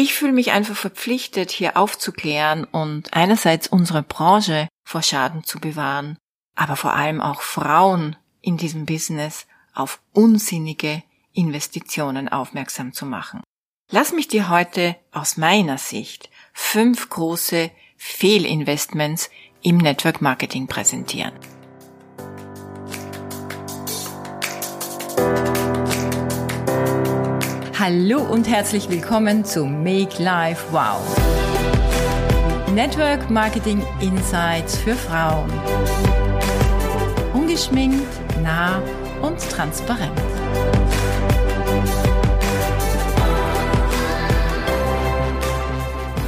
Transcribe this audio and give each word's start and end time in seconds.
Ich 0.00 0.14
fühle 0.14 0.30
mich 0.32 0.52
einfach 0.52 0.76
verpflichtet, 0.76 1.50
hier 1.50 1.76
aufzuklären 1.76 2.62
und 2.62 3.12
einerseits 3.14 3.66
unsere 3.66 4.04
Branche 4.04 4.68
vor 4.84 5.02
Schaden 5.02 5.42
zu 5.42 5.58
bewahren, 5.58 6.16
aber 6.54 6.76
vor 6.76 6.94
allem 6.94 7.20
auch 7.20 7.42
Frauen 7.42 8.14
in 8.40 8.58
diesem 8.58 8.86
Business 8.86 9.48
auf 9.74 10.00
unsinnige 10.12 11.02
Investitionen 11.32 12.28
aufmerksam 12.28 12.92
zu 12.92 13.06
machen. 13.06 13.42
Lass 13.90 14.12
mich 14.12 14.28
dir 14.28 14.50
heute 14.50 14.94
aus 15.10 15.36
meiner 15.36 15.78
Sicht 15.78 16.30
fünf 16.52 17.10
große 17.10 17.72
Fehlinvestments 17.96 19.30
im 19.62 19.78
Network 19.78 20.22
Marketing 20.22 20.68
präsentieren. 20.68 21.32
Hallo 27.80 28.22
und 28.22 28.48
herzlich 28.48 28.88
willkommen 28.88 29.44
zu 29.44 29.64
Make 29.64 30.20
Life 30.20 30.64
Wow. 30.72 31.00
Network 32.74 33.30
Marketing 33.30 33.86
Insights 34.00 34.76
für 34.76 34.96
Frauen. 34.96 35.48
Ungeschminkt, 37.34 38.08
nah 38.42 38.82
und 39.22 39.38
transparent. 39.38 40.10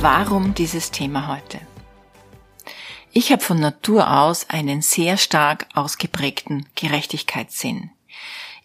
Warum 0.00 0.55
dieses 0.55 0.92
Thema 0.92 1.27
heute? 1.27 1.58
Ich 3.10 3.32
habe 3.32 3.42
von 3.42 3.58
Natur 3.58 4.20
aus 4.20 4.48
einen 4.50 4.82
sehr 4.82 5.16
stark 5.16 5.66
ausgeprägten 5.74 6.66
Gerechtigkeitssinn. 6.77 7.91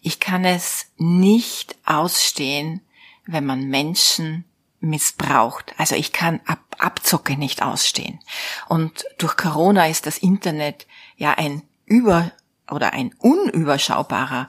Ich 0.06 0.20
kann 0.20 0.44
es 0.44 0.86
nicht 0.98 1.74
ausstehen, 1.84 2.80
wenn 3.26 3.44
man 3.44 3.64
Menschen 3.66 4.44
missbraucht. 4.78 5.74
Also 5.78 5.96
ich 5.96 6.12
kann 6.12 6.38
Ab 6.46 6.60
Abzocke 6.78 7.36
nicht 7.36 7.60
ausstehen. 7.60 8.20
Und 8.68 9.04
durch 9.18 9.36
Corona 9.36 9.88
ist 9.88 10.06
das 10.06 10.18
Internet 10.18 10.86
ja 11.16 11.32
ein 11.32 11.62
über 11.86 12.30
oder 12.70 12.92
ein 12.92 13.16
unüberschaubarer 13.18 14.46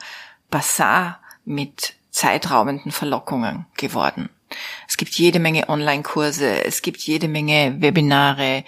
Bazar 0.52 1.22
mit 1.44 1.96
zeitraubenden 2.12 2.92
Verlockungen 2.92 3.66
geworden. 3.78 4.30
Es 4.88 4.96
gibt 4.96 5.16
jede 5.16 5.40
Menge 5.40 5.70
Online-Kurse, 5.70 6.66
es 6.66 6.84
gibt 6.84 7.00
jede 7.00 7.28
Menge 7.28 7.82
Webinare, 7.82 8.64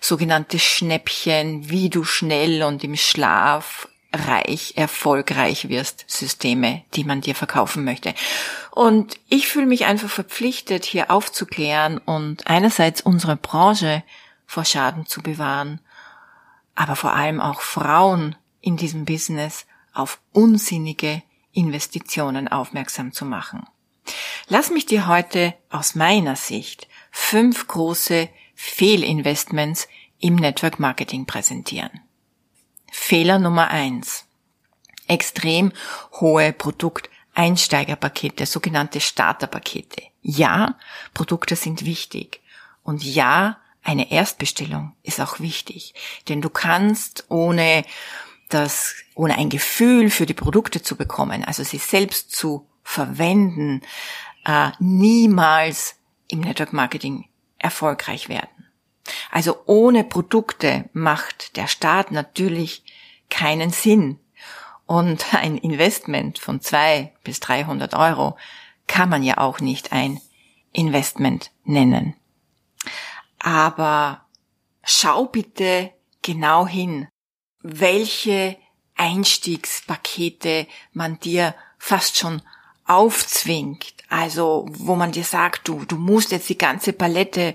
sogenannte 0.00 0.60
Schnäppchen, 0.60 1.68
wie 1.68 1.90
du 1.90 2.04
schnell 2.04 2.62
und 2.62 2.84
im 2.84 2.94
Schlaf 2.94 3.88
reich, 4.12 4.74
erfolgreich 4.76 5.68
wirst, 5.68 6.04
Systeme, 6.06 6.82
die 6.94 7.04
man 7.04 7.20
dir 7.20 7.34
verkaufen 7.34 7.84
möchte. 7.84 8.14
Und 8.70 9.18
ich 9.28 9.48
fühle 9.48 9.66
mich 9.66 9.84
einfach 9.84 10.08
verpflichtet, 10.08 10.84
hier 10.84 11.10
aufzuklären 11.10 11.98
und 11.98 12.46
einerseits 12.46 13.00
unsere 13.00 13.36
Branche 13.36 14.02
vor 14.46 14.64
Schaden 14.64 15.06
zu 15.06 15.22
bewahren, 15.22 15.80
aber 16.74 16.96
vor 16.96 17.12
allem 17.12 17.40
auch 17.40 17.60
Frauen 17.60 18.36
in 18.60 18.76
diesem 18.76 19.04
Business 19.04 19.66
auf 19.92 20.20
unsinnige 20.32 21.22
Investitionen 21.52 22.48
aufmerksam 22.48 23.12
zu 23.12 23.24
machen. 23.24 23.66
Lass 24.48 24.70
mich 24.70 24.86
dir 24.86 25.06
heute 25.06 25.54
aus 25.70 25.94
meiner 25.94 26.36
Sicht 26.36 26.88
fünf 27.10 27.66
große 27.66 28.28
Fehlinvestments 28.54 29.88
im 30.18 30.36
Network 30.36 30.78
Marketing 30.78 31.26
präsentieren. 31.26 32.00
Fehler 32.90 33.38
Nummer 33.38 33.68
eins. 33.68 34.24
Extrem 35.06 35.72
hohe 36.20 36.52
Produkteinsteigerpakete, 36.52 38.46
sogenannte 38.46 39.00
Starterpakete. 39.00 40.02
Ja, 40.22 40.76
Produkte 41.14 41.56
sind 41.56 41.84
wichtig. 41.84 42.40
Und 42.82 43.02
ja, 43.04 43.58
eine 43.82 44.10
Erstbestellung 44.10 44.94
ist 45.02 45.20
auch 45.20 45.40
wichtig. 45.40 45.94
Denn 46.28 46.42
du 46.42 46.50
kannst 46.50 47.24
ohne 47.28 47.84
das, 48.48 48.94
ohne 49.14 49.36
ein 49.36 49.48
Gefühl 49.48 50.10
für 50.10 50.26
die 50.26 50.34
Produkte 50.34 50.82
zu 50.82 50.96
bekommen, 50.96 51.44
also 51.44 51.62
sie 51.62 51.78
selbst 51.78 52.34
zu 52.34 52.66
verwenden, 52.82 53.82
äh, 54.44 54.70
niemals 54.78 55.96
im 56.28 56.40
Network 56.40 56.72
Marketing 56.72 57.28
erfolgreich 57.58 58.28
werden. 58.28 58.57
Also 59.30 59.58
ohne 59.66 60.04
Produkte 60.04 60.88
macht 60.92 61.56
der 61.56 61.66
Staat 61.66 62.10
natürlich 62.10 62.82
keinen 63.30 63.70
Sinn. 63.70 64.18
Und 64.86 65.34
ein 65.34 65.58
Investment 65.58 66.38
von 66.38 66.60
zwei 66.60 67.12
bis 67.24 67.40
300 67.40 67.94
Euro 67.94 68.36
kann 68.86 69.08
man 69.08 69.22
ja 69.22 69.38
auch 69.38 69.60
nicht 69.60 69.92
ein 69.92 70.20
Investment 70.72 71.50
nennen. 71.64 72.14
Aber 73.38 74.26
schau 74.82 75.26
bitte 75.26 75.92
genau 76.22 76.66
hin, 76.66 77.08
welche 77.62 78.56
Einstiegspakete 78.96 80.66
man 80.92 81.20
dir 81.20 81.54
fast 81.78 82.18
schon 82.18 82.42
aufzwingt. 82.86 83.94
Also, 84.08 84.66
wo 84.70 84.96
man 84.96 85.12
dir 85.12 85.24
sagt, 85.24 85.68
du, 85.68 85.84
du 85.84 85.96
musst 85.96 86.32
jetzt 86.32 86.48
die 86.48 86.58
ganze 86.58 86.92
Palette 86.92 87.54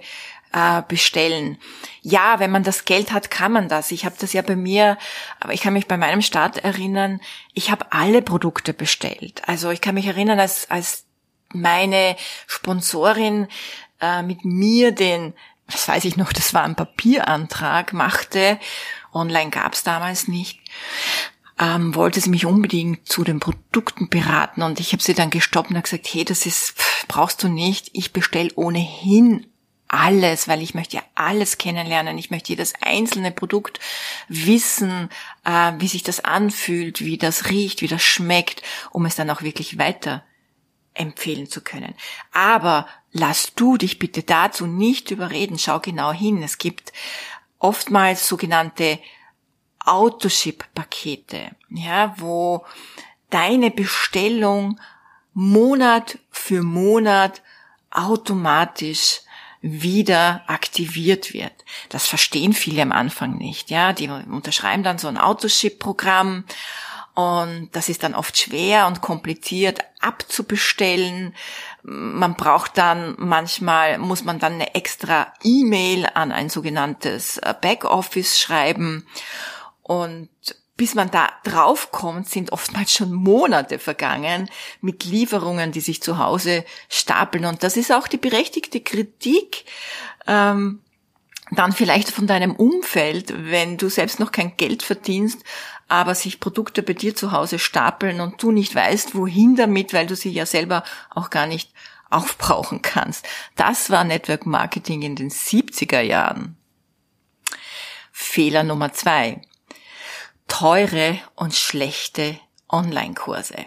äh, 0.53 0.83
bestellen. 0.87 1.57
Ja, 2.01 2.39
wenn 2.39 2.51
man 2.51 2.63
das 2.63 2.85
Geld 2.85 3.11
hat, 3.11 3.31
kann 3.31 3.51
man 3.51 3.67
das. 3.67 3.91
Ich 3.91 4.05
habe 4.05 4.15
das 4.19 4.33
ja 4.33 4.41
bei 4.41 4.55
mir, 4.55 4.97
aber 5.39 5.53
ich 5.53 5.61
kann 5.61 5.73
mich 5.73 5.87
bei 5.87 5.97
meinem 5.97 6.21
Start 6.21 6.57
erinnern, 6.57 7.19
ich 7.53 7.71
habe 7.71 7.91
alle 7.91 8.21
Produkte 8.21 8.73
bestellt. 8.73 9.41
Also 9.47 9.71
ich 9.71 9.81
kann 9.81 9.95
mich 9.95 10.05
erinnern, 10.05 10.39
als, 10.39 10.69
als 10.69 11.05
meine 11.51 12.15
Sponsorin 12.47 13.47
äh, 13.99 14.21
mit 14.21 14.45
mir 14.45 14.91
den, 14.91 15.33
das 15.67 15.87
weiß 15.87 16.05
ich 16.05 16.17
noch, 16.17 16.31
das 16.33 16.53
war 16.53 16.63
ein 16.63 16.75
Papierantrag, 16.75 17.93
machte, 17.93 18.59
online 19.13 19.49
gab's 19.49 19.83
damals 19.83 20.27
nicht, 20.27 20.59
ähm, 21.59 21.95
wollte 21.95 22.19
sie 22.19 22.29
mich 22.29 22.45
unbedingt 22.45 23.07
zu 23.07 23.23
den 23.23 23.39
Produkten 23.39 24.09
beraten 24.09 24.63
und 24.63 24.79
ich 24.79 24.91
habe 24.91 25.03
sie 25.03 25.13
dann 25.13 25.29
gestoppt 25.29 25.69
und 25.69 25.81
gesagt, 25.81 26.07
hey, 26.11 26.25
das 26.25 26.45
ist, 26.45 26.75
brauchst 27.07 27.43
du 27.43 27.47
nicht, 27.47 27.91
ich 27.93 28.11
bestell 28.11 28.51
ohnehin 28.55 29.45
alles, 29.93 30.47
weil 30.47 30.63
ich 30.63 30.73
möchte 30.73 30.97
ja 30.97 31.03
alles 31.13 31.59
kennenlernen. 31.59 32.17
Ich 32.17 32.31
möchte 32.31 32.49
jedes 32.49 32.73
einzelne 32.81 33.31
Produkt 33.31 33.79
wissen, 34.27 35.09
äh, 35.45 35.73
wie 35.77 35.87
sich 35.87 36.01
das 36.01 36.19
anfühlt, 36.19 37.01
wie 37.01 37.19
das 37.19 37.49
riecht, 37.49 37.81
wie 37.81 37.87
das 37.87 38.01
schmeckt, 38.01 38.63
um 38.91 39.05
es 39.05 39.15
dann 39.15 39.29
auch 39.29 39.43
wirklich 39.43 39.77
weiter 39.77 40.23
empfehlen 40.95 41.47
zu 41.47 41.61
können. 41.61 41.93
Aber 42.31 42.87
lass 43.11 43.53
du 43.53 43.77
dich 43.77 43.99
bitte 43.99 44.23
dazu 44.23 44.65
nicht 44.65 45.11
überreden. 45.11 45.59
Schau 45.59 45.79
genau 45.79 46.11
hin. 46.11 46.41
Es 46.41 46.57
gibt 46.57 46.91
oftmals 47.59 48.27
sogenannte 48.27 48.97
Autoship-Pakete, 49.85 51.51
ja, 51.69 52.15
wo 52.17 52.65
deine 53.29 53.69
Bestellung 53.69 54.79
Monat 55.33 56.17
für 56.31 56.63
Monat 56.63 57.43
automatisch 57.91 59.21
wieder 59.63 60.43
aktiviert 60.47 61.33
wird. 61.33 61.53
Das 61.87 62.05
verstehen 62.05 62.53
viele 62.53 62.81
am 62.81 62.91
Anfang 62.91 63.37
nicht, 63.37 63.71
ja. 63.71 63.93
Die 63.93 64.09
unterschreiben 64.09 64.83
dann 64.83 64.97
so 64.97 65.07
ein 65.07 65.17
Autoship-Programm 65.17 66.43
und 67.15 67.69
das 67.71 67.87
ist 67.87 68.03
dann 68.03 68.13
oft 68.13 68.37
schwer 68.37 68.87
und 68.87 69.01
kompliziert 69.01 69.79
abzubestellen. 70.01 71.33
Man 71.83 72.35
braucht 72.35 72.77
dann 72.77 73.15
manchmal, 73.17 73.99
muss 73.99 74.25
man 74.25 74.37
dann 74.37 74.53
eine 74.53 74.75
extra 74.75 75.31
E-Mail 75.43 76.07
an 76.13 76.33
ein 76.33 76.49
sogenanntes 76.49 77.39
Backoffice 77.61 78.39
schreiben 78.39 79.07
und 79.81 80.29
bis 80.75 80.95
man 80.95 81.11
da 81.11 81.29
draufkommt, 81.43 82.27
sind 82.27 82.51
oftmals 82.51 82.93
schon 82.93 83.13
Monate 83.13 83.77
vergangen 83.77 84.49
mit 84.81 85.03
Lieferungen, 85.05 85.71
die 85.71 85.81
sich 85.81 86.01
zu 86.01 86.17
Hause 86.17 86.65
stapeln. 86.89 87.45
Und 87.45 87.63
das 87.63 87.77
ist 87.77 87.91
auch 87.91 88.07
die 88.07 88.17
berechtigte 88.17 88.81
Kritik, 88.81 89.65
ähm, 90.25 90.81
dann 91.51 91.73
vielleicht 91.73 92.09
von 92.09 92.25
deinem 92.25 92.55
Umfeld, 92.55 93.33
wenn 93.51 93.77
du 93.77 93.89
selbst 93.89 94.19
noch 94.19 94.31
kein 94.31 94.57
Geld 94.57 94.81
verdienst, 94.81 95.43
aber 95.87 96.15
sich 96.15 96.39
Produkte 96.39 96.81
bei 96.81 96.93
dir 96.93 97.15
zu 97.15 97.31
Hause 97.31 97.59
stapeln 97.59 98.21
und 98.21 98.41
du 98.41 98.51
nicht 98.51 98.73
weißt, 98.73 99.13
wohin 99.13 99.55
damit, 99.55 99.93
weil 99.93 100.07
du 100.07 100.15
sie 100.15 100.31
ja 100.31 100.47
selber 100.47 100.83
auch 101.11 101.29
gar 101.29 101.45
nicht 101.45 101.71
aufbrauchen 102.09 102.81
kannst. 102.81 103.27
Das 103.55 103.89
war 103.89 104.03
Network 104.03 104.45
Marketing 104.47 105.03
in 105.03 105.15
den 105.15 105.29
70er 105.29 106.01
Jahren. 106.01 106.57
Fehler 108.11 108.63
Nummer 108.63 108.93
zwei 108.93 109.41
teure 110.53 111.19
und 111.35 111.55
schlechte 111.55 112.39
Online-Kurse. 112.69 113.65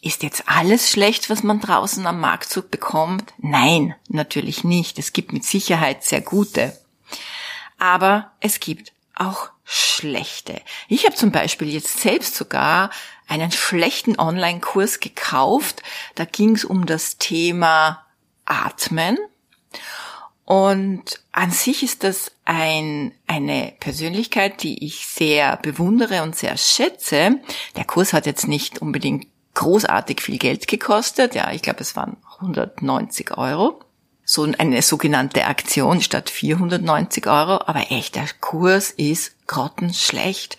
Ist 0.00 0.22
jetzt 0.22 0.44
alles 0.46 0.90
schlecht, 0.90 1.28
was 1.28 1.42
man 1.42 1.60
draußen 1.60 2.06
am 2.06 2.18
Marktzug 2.18 2.70
bekommt? 2.70 3.34
Nein, 3.36 3.94
natürlich 4.08 4.64
nicht. 4.64 4.98
Es 4.98 5.12
gibt 5.12 5.34
mit 5.34 5.44
Sicherheit 5.44 6.04
sehr 6.04 6.22
gute. 6.22 6.74
Aber 7.78 8.32
es 8.40 8.58
gibt 8.58 8.92
auch 9.14 9.50
schlechte. 9.64 10.62
Ich 10.88 11.04
habe 11.04 11.14
zum 11.14 11.30
Beispiel 11.30 11.68
jetzt 11.68 12.00
selbst 12.00 12.36
sogar 12.36 12.88
einen 13.26 13.52
schlechten 13.52 14.18
Online-Kurs 14.18 15.00
gekauft. 15.00 15.82
Da 16.14 16.24
ging 16.24 16.54
es 16.54 16.64
um 16.64 16.86
das 16.86 17.18
Thema 17.18 18.06
Atmen. 18.46 19.18
Und 20.48 21.20
an 21.32 21.50
sich 21.50 21.82
ist 21.82 22.04
das 22.04 22.32
ein, 22.46 23.12
eine 23.26 23.74
Persönlichkeit, 23.80 24.62
die 24.62 24.82
ich 24.82 25.06
sehr 25.06 25.58
bewundere 25.58 26.22
und 26.22 26.36
sehr 26.36 26.56
schätze. 26.56 27.40
Der 27.76 27.84
Kurs 27.84 28.14
hat 28.14 28.24
jetzt 28.24 28.48
nicht 28.48 28.80
unbedingt 28.80 29.26
großartig 29.52 30.22
viel 30.22 30.38
Geld 30.38 30.66
gekostet. 30.66 31.34
Ja, 31.34 31.52
ich 31.52 31.60
glaube, 31.60 31.80
es 31.80 31.96
waren 31.96 32.16
190 32.38 33.36
Euro. 33.36 33.80
So 34.24 34.44
eine 34.44 34.80
sogenannte 34.80 35.44
Aktion 35.44 36.00
statt 36.00 36.30
490 36.30 37.26
Euro. 37.26 37.60
Aber 37.66 37.90
echt, 37.90 38.14
der 38.14 38.24
Kurs 38.40 38.90
ist 38.90 39.34
grottenschlecht. 39.48 40.56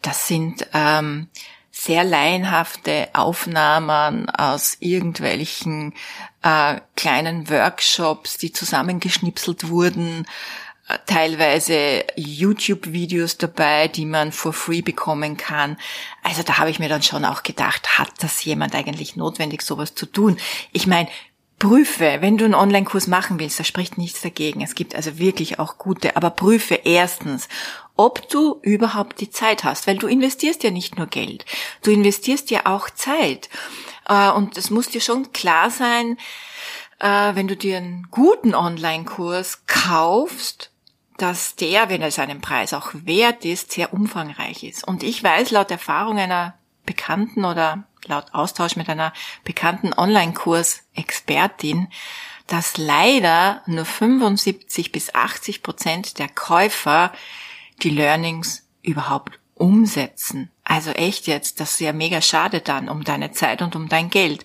Das 0.00 0.28
sind 0.28 0.68
ähm, 0.72 1.26
sehr 1.84 2.02
laienhafte 2.02 3.08
Aufnahmen 3.12 4.30
aus 4.30 4.78
irgendwelchen 4.80 5.92
äh, 6.42 6.80
kleinen 6.96 7.50
Workshops, 7.50 8.38
die 8.38 8.52
zusammengeschnipselt 8.52 9.68
wurden, 9.68 10.26
äh, 10.88 10.96
teilweise 11.06 12.04
YouTube-Videos 12.16 13.36
dabei, 13.36 13.88
die 13.88 14.06
man 14.06 14.32
for 14.32 14.54
free 14.54 14.80
bekommen 14.80 15.36
kann. 15.36 15.76
Also 16.22 16.42
da 16.42 16.56
habe 16.56 16.70
ich 16.70 16.78
mir 16.78 16.88
dann 16.88 17.02
schon 17.02 17.26
auch 17.26 17.42
gedacht, 17.42 17.98
hat 17.98 18.10
das 18.20 18.42
jemand 18.44 18.74
eigentlich 18.74 19.16
notwendig, 19.16 19.60
sowas 19.60 19.94
zu 19.94 20.06
tun? 20.06 20.38
Ich 20.72 20.86
meine, 20.86 21.10
prüfe, 21.58 22.18
wenn 22.20 22.38
du 22.38 22.46
einen 22.46 22.54
Online-Kurs 22.54 23.08
machen 23.08 23.38
willst, 23.38 23.60
da 23.60 23.64
spricht 23.64 23.98
nichts 23.98 24.22
dagegen. 24.22 24.62
Es 24.62 24.74
gibt 24.74 24.94
also 24.94 25.18
wirklich 25.18 25.58
auch 25.58 25.76
gute, 25.76 26.16
aber 26.16 26.30
prüfe 26.30 26.80
erstens, 26.84 27.48
ob 27.96 28.28
du 28.28 28.58
überhaupt 28.62 29.20
die 29.20 29.30
Zeit 29.30 29.64
hast, 29.64 29.86
weil 29.86 29.98
du 29.98 30.06
investierst 30.06 30.62
ja 30.62 30.70
nicht 30.70 30.96
nur 30.98 31.06
Geld, 31.06 31.44
du 31.82 31.90
investierst 31.90 32.50
ja 32.50 32.66
auch 32.66 32.90
Zeit. 32.90 33.48
Äh, 34.08 34.30
und 34.30 34.56
es 34.58 34.70
muss 34.70 34.88
dir 34.88 35.00
schon 35.00 35.32
klar 35.32 35.70
sein, 35.70 36.18
äh, 36.98 37.34
wenn 37.34 37.48
du 37.48 37.56
dir 37.56 37.76
einen 37.78 38.08
guten 38.10 38.54
Online-Kurs 38.54 39.66
kaufst, 39.66 40.70
dass 41.16 41.54
der, 41.54 41.88
wenn 41.88 42.02
er 42.02 42.10
seinen 42.10 42.40
Preis 42.40 42.72
auch 42.72 42.90
wert 42.92 43.44
ist, 43.44 43.72
sehr 43.72 43.92
umfangreich 43.92 44.64
ist. 44.64 44.86
Und 44.86 45.02
ich 45.02 45.22
weiß 45.22 45.52
laut 45.52 45.70
Erfahrung 45.70 46.18
einer 46.18 46.54
Bekannten 46.86 47.44
oder 47.44 47.84
laut 48.06 48.26
Austausch 48.32 48.76
mit 48.76 48.88
einer 48.88 49.12
bekannten 49.44 49.92
Online-Kurs-Expertin, 49.92 51.88
dass 52.46 52.76
leider 52.76 53.62
nur 53.66 53.84
75 53.84 54.92
bis 54.92 55.14
80 55.14 55.62
Prozent 55.62 56.18
der 56.18 56.28
Käufer 56.28 57.12
die 57.82 57.90
Learnings 57.90 58.66
überhaupt 58.82 59.38
umsetzen. 59.54 60.50
Also 60.64 60.90
echt 60.90 61.26
jetzt, 61.26 61.60
das 61.60 61.72
ist 61.72 61.80
ja 61.80 61.92
mega 61.92 62.20
schade 62.20 62.60
dann 62.60 62.88
um 62.88 63.04
deine 63.04 63.32
Zeit 63.32 63.62
und 63.62 63.76
um 63.76 63.88
dein 63.88 64.10
Geld. 64.10 64.44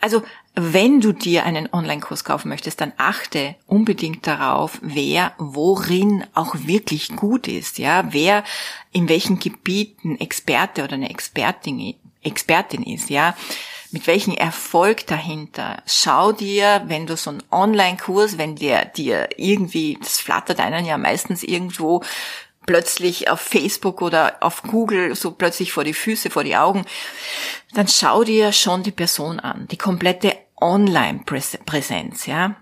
Also 0.00 0.22
wenn 0.54 1.00
du 1.00 1.12
dir 1.12 1.44
einen 1.44 1.72
Online-Kurs 1.72 2.24
kaufen 2.24 2.48
möchtest, 2.48 2.80
dann 2.80 2.92
achte 2.96 3.54
unbedingt 3.66 4.26
darauf, 4.26 4.78
wer 4.82 5.32
worin 5.38 6.24
auch 6.34 6.54
wirklich 6.58 7.14
gut 7.14 7.46
ist, 7.46 7.78
ja, 7.78 8.12
wer 8.12 8.42
in 8.90 9.08
welchen 9.08 9.38
Gebieten 9.38 10.18
Experte 10.18 10.82
oder 10.82 10.94
eine 10.94 11.10
Expertin, 11.10 11.94
Expertin 12.22 12.82
ist, 12.82 13.08
ja, 13.08 13.36
mit 13.90 14.06
welchem 14.06 14.34
Erfolg 14.34 15.06
dahinter. 15.06 15.82
Schau 15.86 16.32
dir, 16.32 16.82
wenn 16.86 17.06
du 17.06 17.16
so 17.16 17.30
einen 17.30 17.42
Online-Kurs, 17.50 18.38
wenn 18.38 18.56
der 18.56 18.84
dir 18.84 19.28
irgendwie, 19.36 19.98
das 20.00 20.20
flattert 20.20 20.60
einen 20.60 20.84
ja 20.84 20.98
meistens 20.98 21.42
irgendwo 21.42 22.02
plötzlich 22.66 23.30
auf 23.30 23.40
Facebook 23.40 24.02
oder 24.02 24.36
auf 24.40 24.62
Google 24.62 25.14
so 25.14 25.30
plötzlich 25.30 25.72
vor 25.72 25.84
die 25.84 25.94
Füße, 25.94 26.28
vor 26.28 26.44
die 26.44 26.56
Augen, 26.56 26.84
dann 27.72 27.88
schau 27.88 28.24
dir 28.24 28.52
schon 28.52 28.82
die 28.82 28.92
Person 28.92 29.40
an, 29.40 29.66
die 29.70 29.78
komplette 29.78 30.36
Online-Präsenz, 30.60 32.26
ja. 32.26 32.56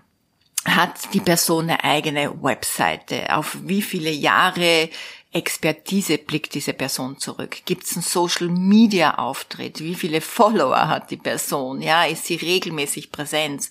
Hat 0.65 1.13
die 1.13 1.19
Person 1.19 1.69
eine 1.69 1.83
eigene 1.83 2.43
Webseite? 2.43 3.35
Auf 3.35 3.57
wie 3.63 3.81
viele 3.81 4.09
Jahre 4.09 4.89
Expertise 5.37 6.17
blickt 6.17 6.53
diese 6.55 6.73
Person 6.73 7.17
zurück? 7.19 7.57
Gibt 7.65 7.83
es 7.85 7.95
einen 7.95 8.03
Social 8.03 8.49
Media 8.49 9.15
Auftritt? 9.15 9.79
Wie 9.79 9.95
viele 9.95 10.21
Follower 10.21 10.87
hat 10.87 11.11
die 11.11 11.17
Person? 11.17 11.81
Ja, 11.81 12.05
ist 12.05 12.25
sie 12.25 12.35
regelmäßig 12.35 13.11
präsent? 13.11 13.69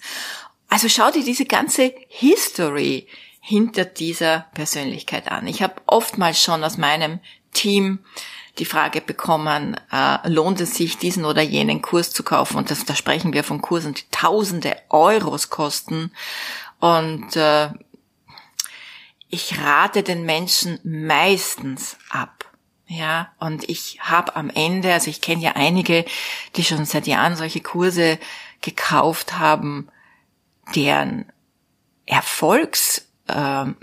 Also 0.68 0.88
schau 0.88 1.10
dir 1.10 1.24
diese 1.24 1.44
ganze 1.44 1.92
History 2.08 3.06
hinter 3.40 3.84
dieser 3.84 4.46
Persönlichkeit 4.54 5.30
an. 5.30 5.46
Ich 5.46 5.62
habe 5.62 5.74
oftmals 5.86 6.42
schon 6.42 6.64
aus 6.64 6.78
meinem 6.78 7.20
Team 7.52 8.00
die 8.58 8.64
Frage 8.64 9.00
bekommen, 9.00 9.76
äh, 9.92 10.28
lohnt 10.28 10.60
es 10.60 10.74
sich, 10.74 10.96
diesen 10.98 11.24
oder 11.24 11.42
jenen 11.42 11.82
Kurs 11.82 12.10
zu 12.10 12.22
kaufen? 12.22 12.56
Und 12.56 12.70
das, 12.70 12.84
da 12.84 12.94
sprechen 12.94 13.32
wir 13.32 13.44
von 13.44 13.60
Kursen, 13.60 13.94
die 13.94 14.04
tausende 14.10 14.76
Euros 14.88 15.50
kosten. 15.50 16.10
Und 16.80 17.36
äh, 17.36 17.68
ich 19.28 19.58
rate 19.58 20.02
den 20.02 20.24
Menschen 20.24 20.78
meistens 20.84 21.96
ab. 22.10 22.44
Ja, 22.88 23.32
und 23.40 23.68
ich 23.68 23.98
habe 24.00 24.36
am 24.36 24.48
Ende, 24.48 24.92
also 24.92 25.10
ich 25.10 25.20
kenne 25.20 25.42
ja 25.42 25.52
einige, 25.56 26.04
die 26.54 26.64
schon 26.64 26.84
seit 26.84 27.08
Jahren 27.08 27.34
solche 27.34 27.60
Kurse 27.60 28.18
gekauft 28.60 29.38
haben, 29.38 29.88
deren 30.74 31.32
Erfolgs 32.06 33.08
ähm, 33.28 33.74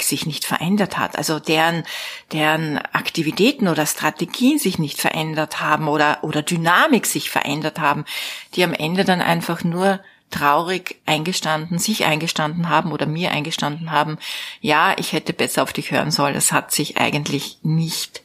sich 0.00 0.24
nicht 0.24 0.46
verändert 0.46 0.96
hat, 0.96 1.18
also 1.18 1.38
deren, 1.38 1.84
deren 2.32 2.78
Aktivitäten 2.78 3.68
oder 3.68 3.84
Strategien 3.84 4.58
sich 4.58 4.78
nicht 4.78 4.98
verändert 4.98 5.60
haben 5.60 5.88
oder, 5.88 6.24
oder 6.24 6.40
Dynamik 6.40 7.04
sich 7.04 7.30
verändert 7.30 7.78
haben, 7.78 8.06
die 8.54 8.64
am 8.64 8.72
Ende 8.72 9.04
dann 9.04 9.20
einfach 9.20 9.62
nur 9.62 10.00
traurig 10.30 11.00
eingestanden, 11.06 11.78
sich 11.78 12.04
eingestanden 12.04 12.68
haben 12.68 12.92
oder 12.92 13.06
mir 13.06 13.30
eingestanden 13.30 13.90
haben, 13.90 14.18
ja, 14.60 14.94
ich 14.98 15.12
hätte 15.12 15.32
besser 15.32 15.62
auf 15.62 15.72
dich 15.72 15.90
hören 15.90 16.10
sollen, 16.10 16.36
es 16.36 16.52
hat 16.52 16.72
sich 16.72 16.98
eigentlich 16.98 17.58
nicht 17.62 18.22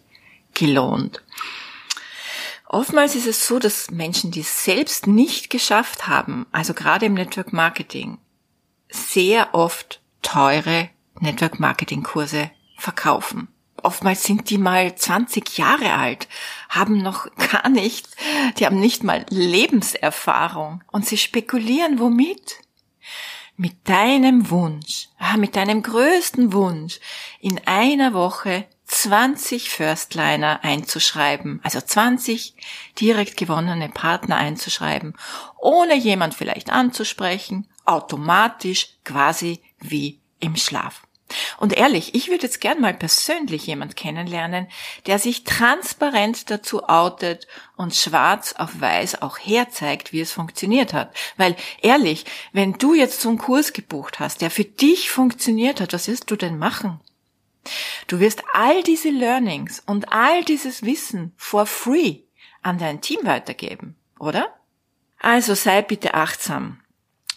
gelohnt. 0.54 1.22
Oftmals 2.68 3.16
ist 3.16 3.28
es 3.28 3.46
so, 3.46 3.60
dass 3.60 3.92
Menschen, 3.92 4.32
die 4.32 4.40
es 4.40 4.64
selbst 4.64 5.06
nicht 5.06 5.50
geschafft 5.50 6.08
haben, 6.08 6.48
also 6.52 6.74
gerade 6.74 7.06
im 7.06 7.14
Network 7.14 7.54
Marketing, 7.54 8.18
sehr 8.90 9.54
oft 9.54 10.02
teure 10.24 10.90
Network 11.20 11.60
Marketing 11.60 12.02
Kurse 12.02 12.50
verkaufen. 12.78 13.48
Oftmals 13.84 14.24
sind 14.24 14.50
die 14.50 14.58
mal 14.58 14.96
20 14.96 15.58
Jahre 15.58 15.94
alt, 15.94 16.28
haben 16.70 17.02
noch 17.02 17.28
gar 17.52 17.70
nicht, 17.70 18.08
die 18.58 18.66
haben 18.66 18.80
nicht 18.80 19.04
mal 19.04 19.26
Lebenserfahrung 19.30 20.84
und 20.92 21.06
sie 21.06 21.18
spekulieren 21.18 22.00
womit? 22.00 22.60
Mit 23.56 23.88
deinem 23.88 24.50
Wunsch, 24.50 25.10
mit 25.38 25.56
deinem 25.56 25.84
größten 25.84 26.54
Wunsch, 26.54 27.00
in 27.40 27.62
einer 27.68 28.14
Woche 28.16 28.66
20 28.86 29.70
Firstliner 29.70 30.64
einzuschreiben, 30.64 31.60
also 31.64 31.80
20 31.80 32.56
direkt 33.00 33.38
gewonnene 33.38 33.90
Partner 33.90 34.38
einzuschreiben, 34.38 35.14
ohne 35.60 35.96
jemand 35.96 36.34
vielleicht 36.34 36.72
anzusprechen, 36.72 37.68
automatisch 37.86 38.90
quasi 39.04 39.62
wie 39.80 40.20
im 40.40 40.56
Schlaf. 40.56 41.04
Und 41.58 41.74
ehrlich, 41.74 42.16
ich 42.16 42.30
würde 42.30 42.44
jetzt 42.44 42.62
gern 42.62 42.82
mal 42.82 42.94
persönlich 42.94 43.68
jemand 43.68 43.96
kennenlernen, 43.96 44.68
der 45.06 45.20
sich 45.20 45.44
transparent 45.44 46.50
dazu 46.50 46.84
outet 46.88 47.48
und 47.76 47.96
schwarz 47.96 48.54
auf 48.54 48.80
weiß 48.80 49.22
auch 49.22 49.38
herzeigt, 49.38 50.14
wie 50.14 50.22
es 50.22 50.32
funktioniert 50.32 50.94
hat. 50.94 51.16
Weil 51.38 51.56
ehrlich, 51.82 52.26
wenn 52.52 52.74
du 52.74 52.94
jetzt 52.94 53.22
so 53.22 53.30
einen 53.30 53.38
Kurs 53.38 53.74
gebucht 53.74 54.20
hast, 54.20 54.42
der 54.42 54.52
für 54.52 54.66
dich 54.66 55.10
funktioniert 55.10 55.82
hat, 55.82 55.94
was 55.94 56.08
wirst 56.08 56.30
du 56.32 56.36
denn 56.36 56.58
machen? 56.58 57.00
Du 58.08 58.20
wirst 58.20 58.44
all 58.54 58.84
diese 58.84 59.10
Learnings 59.10 59.82
und 59.86 60.12
all 60.12 60.44
dieses 60.44 60.84
Wissen 60.84 61.34
for 61.38 61.66
free 61.66 62.20
an 62.62 62.78
dein 62.78 63.02
Team 63.02 63.20
weitergeben, 63.24 63.96
oder? 64.20 64.54
Also 65.20 65.54
sei 65.56 65.82
bitte 65.82 66.14
achtsam. 66.14 66.82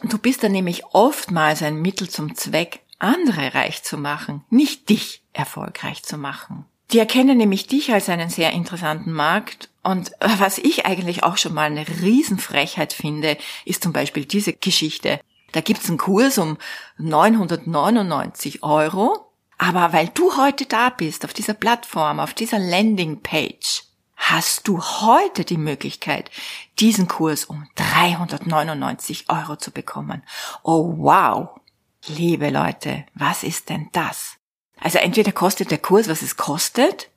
Du 0.02 0.18
bist 0.18 0.42
dann 0.42 0.52
nämlich 0.52 0.84
oftmals 0.86 1.62
ein 1.62 1.76
Mittel 1.80 2.08
zum 2.10 2.34
Zweck, 2.34 2.80
andere 2.98 3.54
reich 3.54 3.82
zu 3.82 3.98
machen, 3.98 4.44
nicht 4.50 4.88
dich 4.88 5.22
erfolgreich 5.32 6.02
zu 6.02 6.16
machen. 6.16 6.64
Die 6.92 6.98
erkennen 6.98 7.36
nämlich 7.36 7.66
dich 7.66 7.92
als 7.92 8.08
einen 8.08 8.30
sehr 8.30 8.52
interessanten 8.52 9.12
Markt 9.12 9.68
und 9.82 10.12
was 10.20 10.58
ich 10.58 10.86
eigentlich 10.86 11.24
auch 11.24 11.36
schon 11.36 11.54
mal 11.54 11.64
eine 11.64 11.86
Riesenfrechheit 11.86 12.92
finde, 12.92 13.36
ist 13.64 13.82
zum 13.82 13.92
Beispiel 13.92 14.24
diese 14.24 14.52
Geschichte. 14.52 15.20
Da 15.52 15.60
gibt's 15.60 15.88
einen 15.88 15.98
Kurs 15.98 16.38
um 16.38 16.58
999 16.98 18.62
Euro, 18.62 19.32
aber 19.58 19.92
weil 19.92 20.08
du 20.08 20.36
heute 20.36 20.66
da 20.66 20.90
bist, 20.90 21.24
auf 21.24 21.32
dieser 21.32 21.54
Plattform, 21.54 22.20
auf 22.20 22.34
dieser 22.34 22.58
Landingpage, 22.58 23.84
hast 24.16 24.66
du 24.66 24.80
heute 24.80 25.44
die 25.44 25.56
Möglichkeit, 25.56 26.30
diesen 26.78 27.06
Kurs 27.06 27.44
um 27.44 27.68
399 27.76 29.26
Euro 29.28 29.56
zu 29.56 29.70
bekommen. 29.70 30.22
Oh 30.62 30.94
wow! 30.98 31.60
Liebe 32.08 32.50
Leute, 32.50 33.04
was 33.14 33.42
ist 33.42 33.68
denn 33.68 33.88
das? 33.92 34.36
Also 34.78 34.98
entweder 34.98 35.32
kostet 35.32 35.70
der 35.70 35.78
Kurs, 35.78 36.08
was 36.08 36.22
es 36.22 36.36
kostet, 36.36 37.10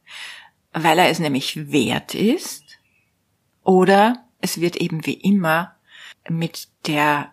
weil 0.72 0.98
er 0.98 1.10
es 1.10 1.20
nämlich 1.20 1.72
wert 1.72 2.16
ist, 2.16 2.64
oder 3.64 4.26
es 4.42 4.62
wird 4.62 4.78
eben 4.78 5.06
wie 5.06 5.14
immer 5.14 5.76
mit 6.28 6.70
der 6.88 7.32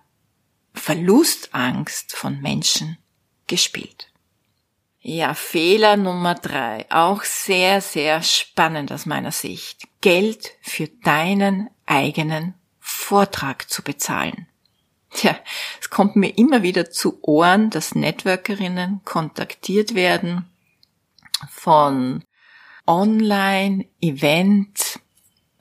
Verlustangst 0.74 2.14
von 2.14 2.40
Menschen 2.40 2.98
gespielt. 3.46 4.12
Ja, 5.00 5.34
Fehler 5.34 5.96
Nummer 5.96 6.34
drei, 6.34 6.84
auch 6.90 7.22
sehr, 7.22 7.80
sehr 7.80 8.22
spannend 8.22 8.92
aus 8.92 9.06
meiner 9.06 9.32
Sicht. 9.32 9.86
Geld 10.00 10.50
für 10.60 10.88
deinen 10.88 11.70
eigenen 11.86 12.54
Vortrag 12.80 13.70
zu 13.70 13.82
bezahlen. 13.82 14.48
Tja, 15.16 15.34
es 15.80 15.88
kommt 15.88 16.14
mir 16.16 16.36
immer 16.36 16.62
wieder 16.62 16.90
zu 16.90 17.18
Ohren, 17.22 17.70
dass 17.70 17.94
Networkerinnen 17.94 19.00
kontaktiert 19.06 19.94
werden 19.94 20.44
von 21.48 22.22
Online-Event, 22.86 23.88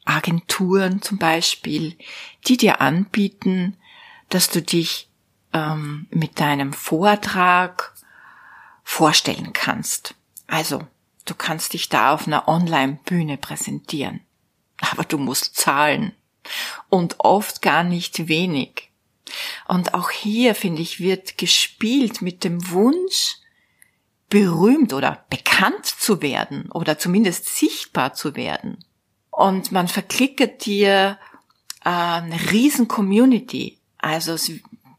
Agenturen 0.04 1.02
zum 1.02 1.20
Beispiel, 1.20 1.98
die 2.48 2.58
dir 2.58 2.82
anbieten, 2.82 3.78
dass 4.28 4.50
du 4.50 4.62
dich 4.62 5.10
ähm, 5.54 6.08
mit 6.10 6.42
deinem 6.42 6.74
Vortrag 6.74 7.94
vorstellen 8.84 9.54
kannst. 9.54 10.16
Also, 10.48 10.86
du 11.24 11.34
kannst 11.34 11.72
dich 11.72 11.88
da 11.88 12.14
auf 12.14 12.28
einer 12.28 12.50
Online-Bühne 12.50 13.38
präsentieren. 13.38 14.20
Aber 14.82 15.06
du 15.06 15.18
musst 15.18 15.56
zahlen. 15.56 16.12
Und 16.90 17.22
oft 17.22 17.62
gar 17.62 17.86
nicht 17.86 18.28
wenig. 18.28 18.92
Und 19.68 19.94
auch 19.94 20.10
hier, 20.12 20.56
finde 20.56 20.82
ich, 20.82 21.00
wird 21.00 21.38
gespielt 21.38 22.22
mit 22.22 22.44
dem 22.44 22.70
Wunsch, 22.72 23.38
berühmt 24.30 24.94
oder 24.94 25.26
bekannt 25.30 25.86
zu 25.86 26.22
werden 26.22 26.72
oder 26.72 26.98
zumindest 26.98 27.56
sichtbar 27.56 28.14
zu 28.14 28.36
werden. 28.36 28.84
Und 29.30 29.72
man 29.72 29.88
verklickert 29.88 30.66
dir 30.66 31.20
äh, 31.84 31.90
eine 31.90 32.52
riesen 32.52 32.88
Community. 32.88 33.80
Also 33.98 34.38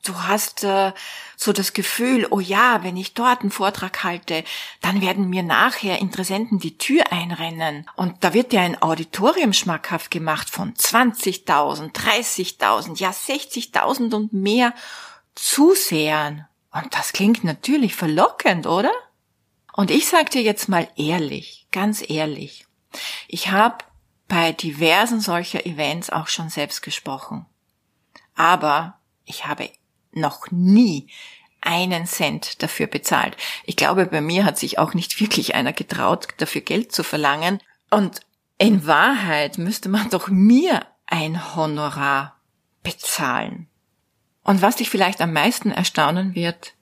du 0.08 0.22
hast 0.22 0.64
äh, 0.64 0.92
so 1.36 1.52
das 1.52 1.72
Gefühl, 1.72 2.26
oh 2.30 2.40
ja, 2.40 2.82
wenn 2.82 2.96
ich 2.96 3.14
dort 3.14 3.42
einen 3.42 3.50
Vortrag 3.50 4.04
halte, 4.04 4.44
dann 4.80 5.00
werden 5.00 5.28
mir 5.28 5.42
nachher 5.42 5.98
Interessenten 5.98 6.58
die 6.58 6.78
Tür 6.78 7.12
einrennen. 7.12 7.88
Und 7.96 8.24
da 8.24 8.34
wird 8.34 8.52
dir 8.52 8.60
ein 8.60 8.80
Auditorium 8.80 9.52
schmackhaft 9.52 10.10
gemacht 10.10 10.50
von 10.50 10.74
20.000, 10.74 11.92
30.000, 11.92 12.98
ja 12.98 13.10
60.000 13.10 14.14
und 14.14 14.32
mehr 14.32 14.74
Zusehern. 15.34 16.46
Und 16.72 16.94
das 16.94 17.12
klingt 17.12 17.44
natürlich 17.44 17.94
verlockend, 17.94 18.66
oder? 18.66 18.92
Und 19.72 19.90
ich 19.90 20.08
sag 20.08 20.30
dir 20.30 20.42
jetzt 20.42 20.68
mal 20.68 20.88
ehrlich, 20.96 21.66
ganz 21.70 22.02
ehrlich, 22.08 22.66
ich 23.28 23.50
habe 23.50 23.84
bei 24.28 24.52
diversen 24.52 25.20
solcher 25.20 25.66
Events 25.66 26.10
auch 26.10 26.28
schon 26.28 26.48
selbst 26.48 26.82
gesprochen. 26.82 27.46
Aber 28.34 28.98
ich 29.24 29.46
habe 29.46 29.70
noch 30.16 30.50
nie 30.50 31.08
einen 31.60 32.06
Cent 32.06 32.62
dafür 32.62 32.86
bezahlt. 32.86 33.36
Ich 33.64 33.76
glaube, 33.76 34.06
bei 34.06 34.20
mir 34.20 34.44
hat 34.44 34.58
sich 34.58 34.78
auch 34.78 34.94
nicht 34.94 35.20
wirklich 35.20 35.54
einer 35.54 35.72
getraut, 35.72 36.28
dafür 36.38 36.60
Geld 36.60 36.92
zu 36.92 37.02
verlangen. 37.02 37.60
Und 37.90 38.20
in 38.58 38.86
Wahrheit 38.86 39.58
müsste 39.58 39.88
man 39.88 40.08
doch 40.10 40.28
mir 40.28 40.86
ein 41.06 41.54
Honorar 41.56 42.40
bezahlen. 42.82 43.68
Und 44.42 44.62
was 44.62 44.76
dich 44.76 44.90
vielleicht 44.90 45.20
am 45.20 45.32
meisten 45.32 45.72
erstaunen 45.72 46.34
wird, 46.34 46.74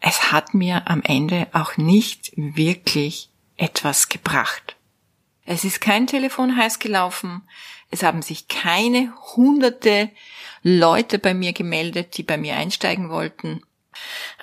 es 0.00 0.32
hat 0.32 0.54
mir 0.54 0.88
am 0.88 1.02
Ende 1.02 1.46
auch 1.52 1.76
nicht 1.76 2.32
wirklich 2.36 3.30
etwas 3.56 4.08
gebracht. 4.08 4.76
Es 5.44 5.64
ist 5.64 5.80
kein 5.80 6.06
Telefon 6.06 6.56
heiß 6.56 6.78
gelaufen, 6.78 7.42
es 7.96 8.02
haben 8.02 8.22
sich 8.22 8.48
keine 8.48 9.12
hunderte 9.34 10.10
Leute 10.62 11.18
bei 11.18 11.32
mir 11.32 11.52
gemeldet, 11.52 12.16
die 12.18 12.22
bei 12.22 12.36
mir 12.36 12.56
einsteigen 12.56 13.08
wollten. 13.08 13.62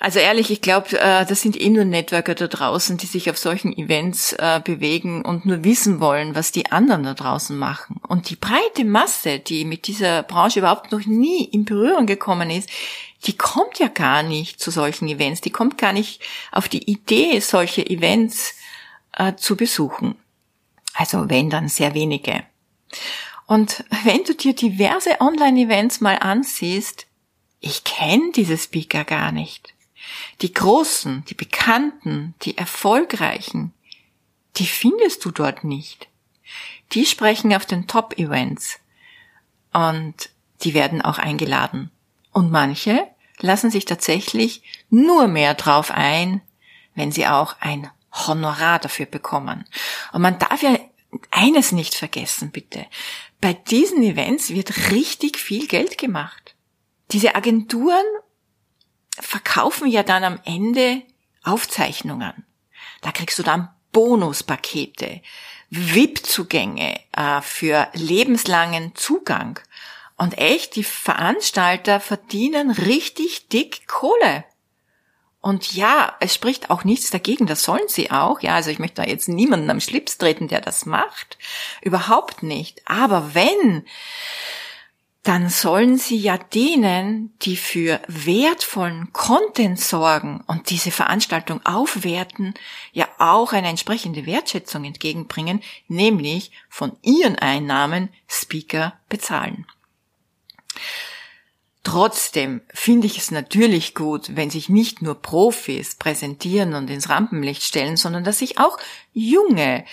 Also 0.00 0.18
ehrlich, 0.18 0.50
ich 0.50 0.60
glaube, 0.60 0.98
äh, 0.98 1.24
das 1.24 1.40
sind 1.40 1.60
eh 1.60 1.70
nur 1.70 1.84
Networker 1.84 2.34
da 2.34 2.48
draußen, 2.48 2.96
die 2.96 3.06
sich 3.06 3.30
auf 3.30 3.38
solchen 3.38 3.72
Events 3.76 4.32
äh, 4.32 4.60
bewegen 4.62 5.24
und 5.24 5.46
nur 5.46 5.62
wissen 5.62 6.00
wollen, 6.00 6.34
was 6.34 6.50
die 6.50 6.72
anderen 6.72 7.04
da 7.04 7.14
draußen 7.14 7.56
machen. 7.56 8.00
Und 8.08 8.30
die 8.30 8.36
breite 8.36 8.84
Masse, 8.84 9.38
die 9.38 9.64
mit 9.64 9.86
dieser 9.86 10.24
Branche 10.24 10.58
überhaupt 10.58 10.90
noch 10.90 11.06
nie 11.06 11.44
in 11.44 11.64
Berührung 11.64 12.06
gekommen 12.06 12.50
ist, 12.50 12.68
die 13.26 13.36
kommt 13.36 13.78
ja 13.78 13.86
gar 13.86 14.24
nicht 14.24 14.60
zu 14.60 14.72
solchen 14.72 15.08
Events. 15.08 15.40
Die 15.40 15.50
kommt 15.50 15.78
gar 15.78 15.92
nicht 15.92 16.20
auf 16.50 16.68
die 16.68 16.90
Idee, 16.90 17.38
solche 17.38 17.88
Events 17.88 18.54
äh, 19.12 19.34
zu 19.36 19.56
besuchen. 19.56 20.16
Also 20.94 21.30
wenn 21.30 21.48
dann 21.48 21.68
sehr 21.68 21.94
wenige. 21.94 22.44
Und 23.46 23.84
wenn 24.04 24.24
du 24.24 24.34
dir 24.34 24.54
diverse 24.54 25.20
Online-Events 25.20 26.00
mal 26.00 26.18
ansiehst, 26.18 27.06
ich 27.60 27.84
kenne 27.84 28.32
diese 28.34 28.58
Speaker 28.58 29.04
gar 29.04 29.32
nicht. 29.32 29.74
Die 30.42 30.52
großen, 30.52 31.24
die 31.26 31.34
bekannten, 31.34 32.34
die 32.42 32.58
erfolgreichen, 32.58 33.72
die 34.56 34.66
findest 34.66 35.24
du 35.24 35.30
dort 35.30 35.64
nicht. 35.64 36.08
Die 36.92 37.06
sprechen 37.06 37.54
auf 37.54 37.66
den 37.66 37.86
Top-Events 37.86 38.78
und 39.72 40.30
die 40.62 40.74
werden 40.74 41.02
auch 41.02 41.18
eingeladen. 41.18 41.90
Und 42.32 42.50
manche 42.50 43.06
lassen 43.40 43.70
sich 43.70 43.84
tatsächlich 43.84 44.62
nur 44.90 45.26
mehr 45.26 45.54
drauf 45.54 45.90
ein, 45.90 46.40
wenn 46.94 47.12
sie 47.12 47.26
auch 47.26 47.56
ein 47.60 47.90
Honorar 48.12 48.78
dafür 48.78 49.06
bekommen. 49.06 49.64
Und 50.12 50.22
man 50.22 50.38
darf 50.38 50.62
ja 50.62 50.78
eines 51.30 51.72
nicht 51.72 51.94
vergessen, 51.94 52.50
bitte. 52.50 52.86
Bei 53.44 53.52
diesen 53.52 54.02
Events 54.02 54.54
wird 54.54 54.90
richtig 54.90 55.36
viel 55.36 55.66
Geld 55.66 55.98
gemacht. 55.98 56.54
Diese 57.10 57.34
Agenturen 57.34 58.06
verkaufen 59.20 59.86
ja 59.86 60.02
dann 60.02 60.24
am 60.24 60.40
Ende 60.46 61.02
Aufzeichnungen. 61.42 62.46
Da 63.02 63.12
kriegst 63.12 63.38
du 63.38 63.42
dann 63.42 63.68
Bonuspakete, 63.92 65.20
VIP-Zugänge 65.68 66.98
äh, 67.12 67.42
für 67.42 67.88
lebenslangen 67.92 68.94
Zugang. 68.94 69.60
Und 70.16 70.38
echt, 70.38 70.74
die 70.76 70.82
Veranstalter 70.82 72.00
verdienen 72.00 72.70
richtig 72.70 73.48
dick 73.50 73.86
Kohle. 73.86 74.46
Und 75.44 75.74
ja, 75.74 76.16
es 76.20 76.34
spricht 76.34 76.70
auch 76.70 76.84
nichts 76.84 77.10
dagegen, 77.10 77.44
das 77.44 77.64
sollen 77.64 77.86
sie 77.86 78.10
auch. 78.10 78.40
Ja, 78.40 78.54
also 78.54 78.70
ich 78.70 78.78
möchte 78.78 79.02
da 79.02 79.06
jetzt 79.06 79.28
niemanden 79.28 79.68
am 79.68 79.78
Schlips 79.78 80.16
treten, 80.16 80.48
der 80.48 80.62
das 80.62 80.86
macht. 80.86 81.36
Überhaupt 81.82 82.42
nicht. 82.42 82.80
Aber 82.86 83.34
wenn, 83.34 83.84
dann 85.22 85.50
sollen 85.50 85.98
sie 85.98 86.16
ja 86.16 86.38
denen, 86.38 87.34
die 87.42 87.58
für 87.58 88.00
wertvollen 88.08 89.12
Content 89.12 89.78
sorgen 89.78 90.42
und 90.46 90.70
diese 90.70 90.90
Veranstaltung 90.90 91.60
aufwerten, 91.66 92.54
ja 92.94 93.06
auch 93.18 93.52
eine 93.52 93.68
entsprechende 93.68 94.24
Wertschätzung 94.24 94.86
entgegenbringen, 94.86 95.62
nämlich 95.88 96.52
von 96.70 96.96
ihren 97.02 97.38
Einnahmen 97.38 98.08
Speaker 98.28 98.94
bezahlen. 99.10 99.66
Trotzdem 101.84 102.62
finde 102.72 103.06
ich 103.06 103.18
es 103.18 103.30
natürlich 103.30 103.94
gut, 103.94 104.34
wenn 104.36 104.48
sich 104.48 104.70
nicht 104.70 105.02
nur 105.02 105.20
Profis 105.20 105.96
präsentieren 105.96 106.72
und 106.72 106.88
ins 106.88 107.10
Rampenlicht 107.10 107.62
stellen, 107.62 107.98
sondern 107.98 108.24
dass 108.24 108.38
sich 108.38 108.58
auch 108.58 108.78
junge 109.12 109.84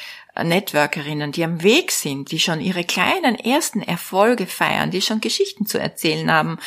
Networkerinnen, 0.41 1.33
die 1.33 1.43
am 1.43 1.63
Weg 1.63 1.91
sind, 1.91 2.31
die 2.31 2.39
schon 2.39 2.61
ihre 2.61 2.85
kleinen 2.85 3.35
ersten 3.35 3.81
Erfolge 3.81 4.47
feiern, 4.47 4.89
die 4.89 5.01
schon 5.01 5.19
Geschichten 5.19 5.65
zu 5.65 5.79
erzählen 5.79 6.31
haben, 6.31 6.59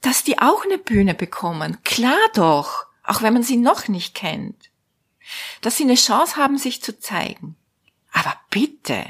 dass 0.00 0.24
die 0.24 0.40
auch 0.40 0.64
eine 0.64 0.78
Bühne 0.78 1.14
bekommen. 1.14 1.78
Klar 1.84 2.18
doch, 2.34 2.86
auch 3.04 3.22
wenn 3.22 3.34
man 3.34 3.44
sie 3.44 3.56
noch 3.56 3.86
nicht 3.86 4.16
kennt. 4.16 4.70
Dass 5.60 5.76
sie 5.76 5.84
eine 5.84 5.94
Chance 5.94 6.34
haben, 6.34 6.58
sich 6.58 6.82
zu 6.82 6.98
zeigen. 6.98 7.54
Aber 8.10 8.34
bitte, 8.50 9.04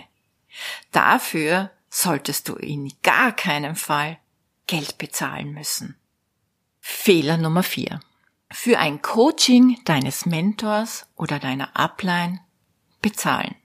dafür 0.92 1.70
solltest 1.88 2.50
du 2.50 2.54
in 2.56 2.92
gar 3.02 3.32
keinem 3.32 3.76
Fall 3.76 4.18
Geld 4.68 4.98
bezahlen 4.98 5.52
müssen. 5.52 5.96
Fehler 6.78 7.37
Nummer 7.37 7.64
vier: 7.64 7.98
Für 8.52 8.78
ein 8.78 9.02
Coaching 9.02 9.80
deines 9.84 10.26
Mentors 10.26 11.06
oder 11.16 11.40
deiner 11.40 11.76
Upline 11.76 12.38
bezahlen. 13.02 13.56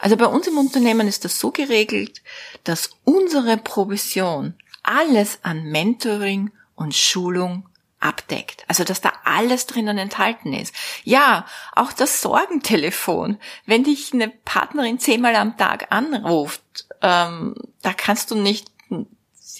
Also 0.00 0.16
bei 0.16 0.26
uns 0.26 0.46
im 0.46 0.58
Unternehmen 0.58 1.06
ist 1.06 1.24
das 1.24 1.38
so 1.38 1.50
geregelt, 1.50 2.22
dass 2.64 2.90
unsere 3.04 3.56
Provision 3.56 4.54
alles 4.82 5.40
an 5.42 5.64
Mentoring 5.64 6.50
und 6.74 6.94
Schulung 6.94 7.68
abdeckt. 8.00 8.64
Also 8.68 8.84
dass 8.84 9.00
da 9.00 9.12
alles 9.24 9.66
drinnen 9.66 9.98
enthalten 9.98 10.52
ist. 10.52 10.74
Ja, 11.04 11.46
auch 11.74 11.92
das 11.92 12.20
Sorgentelefon. 12.20 13.38
Wenn 13.66 13.84
dich 13.84 14.12
eine 14.12 14.28
Partnerin 14.28 14.98
zehnmal 15.00 15.34
am 15.36 15.56
Tag 15.56 15.90
anruft, 15.90 16.86
ähm, 17.02 17.54
da 17.82 17.92
kannst 17.92 18.30
du 18.30 18.36
nicht 18.36 18.70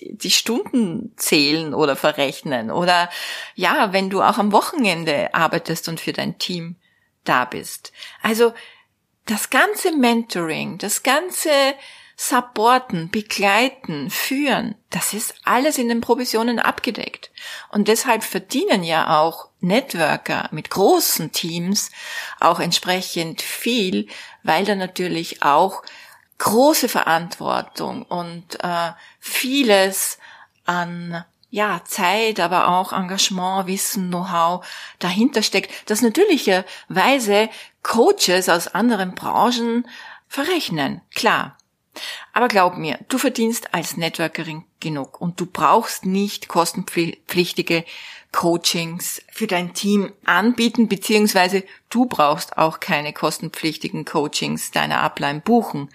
die 0.01 0.31
Stunden 0.31 1.13
zählen 1.17 1.75
oder 1.75 1.97
verrechnen 1.97 2.71
oder 2.71 3.11
ja, 3.55 3.93
wenn 3.93 4.11
du 4.11 4.23
auch 4.23 4.39
am 4.39 4.53
Wochenende 4.53 5.35
arbeitest 5.35 5.89
und 5.89 6.01
für 6.01 6.13
dein 6.13 6.39
Team 6.39 6.77
da 7.25 7.45
bist. 7.45 7.93
Also 8.23 8.53
das 9.27 9.51
ganze 9.51 9.93
Mentoring, 9.95 10.79
das 10.79 11.03
ganze 11.03 11.51
supporten, 12.17 13.11
begleiten, 13.11 14.11
führen, 14.11 14.75
das 14.91 15.13
ist 15.13 15.35
alles 15.45 15.79
in 15.79 15.89
den 15.89 16.01
Provisionen 16.01 16.59
abgedeckt. 16.59 17.31
Und 17.71 17.87
deshalb 17.87 18.25
verdienen 18.25 18.83
ja 18.83 19.21
auch 19.21 19.51
Networker 19.61 20.49
mit 20.51 20.69
großen 20.69 21.31
Teams 21.31 21.93
auch 22.41 22.59
entsprechend 22.59 23.41
viel, 23.41 24.09
weil 24.43 24.65
da 24.65 24.75
natürlich 24.75 25.45
auch 25.45 25.83
große 26.39 26.89
Verantwortung 26.89 28.03
und 28.03 28.63
äh, 28.65 28.91
vieles 29.29 30.19
an 30.65 31.25
ja, 31.51 31.83
Zeit, 31.85 32.41
aber 32.41 32.69
auch 32.69 32.93
Engagement, 32.93 33.67
Wissen, 33.67 34.09
Know-how 34.09 34.67
dahinter 34.99 35.43
steckt, 35.43 35.71
das 35.91 36.03
natürlicherweise 36.03 37.49
Coaches 37.83 38.49
aus 38.49 38.69
anderen 38.69 39.15
Branchen 39.15 39.87
verrechnen. 40.29 41.01
Klar. 41.15 41.57
Aber 42.33 42.49
glaub 42.49 42.77
mir, 42.77 42.99
du 43.09 43.19
verdienst 43.19 43.75
als 43.75 43.97
Networkerin 43.97 44.65
genug 44.79 45.21
und 45.21 45.41
du 45.41 45.47
brauchst 45.47 46.05
nicht 46.05 46.49
kostenpflichtige 46.49 47.85
Coachings 48.31 49.23
für 49.33 49.47
dein 49.47 49.75
Team 49.75 50.13
anbieten, 50.25 50.87
beziehungsweise 50.89 51.65
du 51.89 52.07
brauchst 52.07 52.59
auch 52.59 52.79
keine 52.79 53.13
kostenpflichtigen 53.13 54.05
Coachings 54.05 54.71
deiner 54.71 55.01
Upline 55.01 55.41
buchen. 55.41 55.89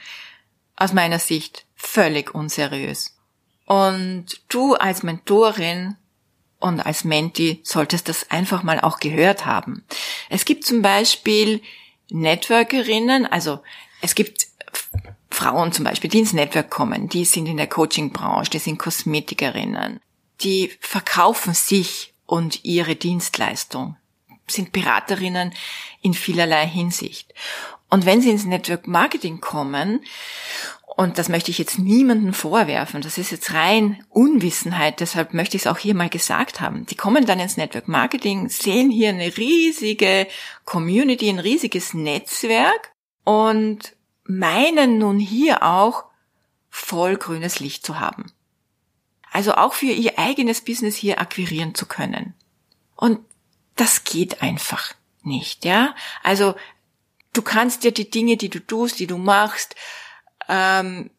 Aus 0.75 0.93
meiner 0.93 1.19
Sicht 1.19 1.65
völlig 1.75 2.33
unseriös. 2.33 3.12
Und 3.65 4.41
du 4.50 4.75
als 4.75 5.03
Mentorin 5.03 5.96
und 6.60 6.79
als 6.86 7.03
Menti 7.03 7.62
solltest 7.63 8.10
das 8.10 8.32
einfach 8.32 8.63
mal 8.63 8.79
auch 8.79 9.00
gehört 9.00 9.46
haben. 9.46 9.84
Es 10.29 10.46
gibt 10.46 10.65
zum 10.65 10.82
Beispiel 10.82 11.62
Networkerinnen, 12.10 13.25
also 13.25 13.62
es 14.01 14.15
gibt 14.15 14.48
Frauen 15.29 15.72
zum 15.72 15.86
Beispiel, 15.86 16.10
die 16.10 16.20
ins 16.20 16.34
Network 16.34 16.70
kommen, 16.70 17.10
die 17.10 17.25
sind 17.25 17.48
in 17.48 17.58
der 17.58 17.67
Coaching-Branche, 17.67 18.51
die 18.51 18.60
sind 18.60 18.77
Kosmetikerinnen, 18.77 20.00
die 20.41 20.72
verkaufen 20.79 21.53
sich 21.53 22.13
und 22.25 22.63
ihre 22.63 22.96
Dienstleistung, 22.96 23.98
sind 24.48 24.72
Beraterinnen 24.72 25.53
in 26.01 26.13
vielerlei 26.13 26.65
Hinsicht. 26.67 27.34
Und 27.89 28.05
wenn 28.05 28.22
sie 28.22 28.32
ins 28.32 28.46
Network 28.46 28.88
Marketing 28.88 29.41
kommen 29.41 30.03
und 30.95 31.17
das 31.17 31.27
möchte 31.27 31.50
ich 31.50 31.57
jetzt 31.57 31.79
niemandem 31.79 32.33
vorwerfen. 32.33 33.01
Das 33.01 33.17
ist 33.17 33.31
jetzt 33.31 33.53
rein 33.53 34.03
Unwissenheit. 34.09 35.00
Deshalb 35.00 35.33
möchte 35.33 35.57
ich 35.57 35.63
es 35.63 35.67
auch 35.67 35.79
hier 35.79 35.95
mal 35.95 36.09
gesagt 36.09 36.62
haben. 36.62 36.85
Die 36.85 36.95
kommen 36.95 37.25
dann 37.25 37.39
ins 37.39 37.57
Network 37.57 37.88
Marketing, 37.88 38.47
sehen 38.50 38.91
hier 38.91 39.09
eine 39.09 39.35
riesige 39.35 40.27
Community, 40.65 41.29
ein 41.29 41.39
riesiges 41.39 41.95
Netzwerk 41.95 42.91
und 43.23 43.95
meinen 44.23 45.00
nun 45.00 45.17
hier 45.17 45.63
auch 45.63 46.05
voll 46.69 47.17
grünes 47.17 47.59
Licht 47.59 47.85
zu 47.85 48.00
haben. 48.00 48.31
Also 49.31 49.55
auch 49.55 49.73
für 49.73 49.88
ihr 49.88 50.19
eigenes 50.19 50.62
Business 50.62 50.95
hier 50.95 51.19
akquirieren 51.19 51.73
zu 51.73 51.88
können. 51.88 52.35
Und 52.95 53.19
das 53.75 54.03
geht 54.03 54.43
einfach 54.43 54.93
nicht, 55.23 55.65
ja? 55.65 55.95
Also 56.21 56.53
du 57.33 57.41
kannst 57.41 57.83
dir 57.83 57.91
die 57.91 58.12
Dinge, 58.12 58.38
die 58.38 58.50
du 58.50 58.59
tust, 58.59 59.00
die 59.00 59.07
du 59.07 59.17
machst, 59.17 59.75
ähm, 60.50 61.09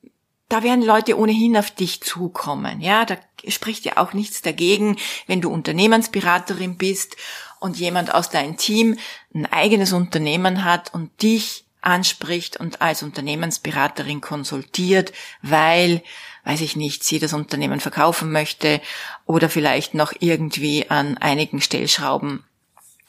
da 0.48 0.62
werden 0.62 0.82
Leute 0.82 1.18
ohnehin 1.18 1.56
auf 1.56 1.70
dich 1.70 2.02
zukommen. 2.02 2.80
Ja, 2.80 3.04
da 3.04 3.16
spricht 3.48 3.84
ja 3.84 3.96
auch 3.96 4.12
nichts 4.12 4.42
dagegen, 4.42 4.96
wenn 5.26 5.40
du 5.40 5.50
Unternehmensberaterin 5.50 6.76
bist 6.76 7.16
und 7.60 7.78
jemand 7.78 8.14
aus 8.14 8.30
deinem 8.30 8.56
Team 8.56 8.98
ein 9.34 9.46
eigenes 9.46 9.92
Unternehmen 9.92 10.64
hat 10.64 10.92
und 10.92 11.22
dich 11.22 11.64
anspricht 11.80 12.56
und 12.56 12.80
als 12.82 13.02
Unternehmensberaterin 13.02 14.20
konsultiert, 14.20 15.12
weil, 15.42 16.02
weiß 16.44 16.60
ich 16.60 16.76
nicht, 16.76 17.04
sie 17.04 17.18
das 17.18 17.32
Unternehmen 17.32 17.80
verkaufen 17.80 18.32
möchte 18.32 18.80
oder 19.26 19.48
vielleicht 19.48 19.94
noch 19.94 20.12
irgendwie 20.18 20.88
an 20.88 21.18
einigen 21.18 21.60
Stellschrauben 21.60 22.44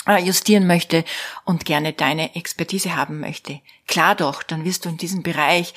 äh, 0.08 0.22
justieren 0.22 0.68
möchte 0.68 1.06
und 1.46 1.66
gerne 1.66 1.94
deine 1.94 2.36
Expertise 2.36 2.96
haben 2.96 3.20
möchte. 3.20 3.62
Klar 3.88 4.16
doch, 4.16 4.44
dann 4.44 4.66
wirst 4.66 4.86
du 4.86 4.90
in 4.90 4.98
diesem 4.98 5.24
Bereich 5.24 5.74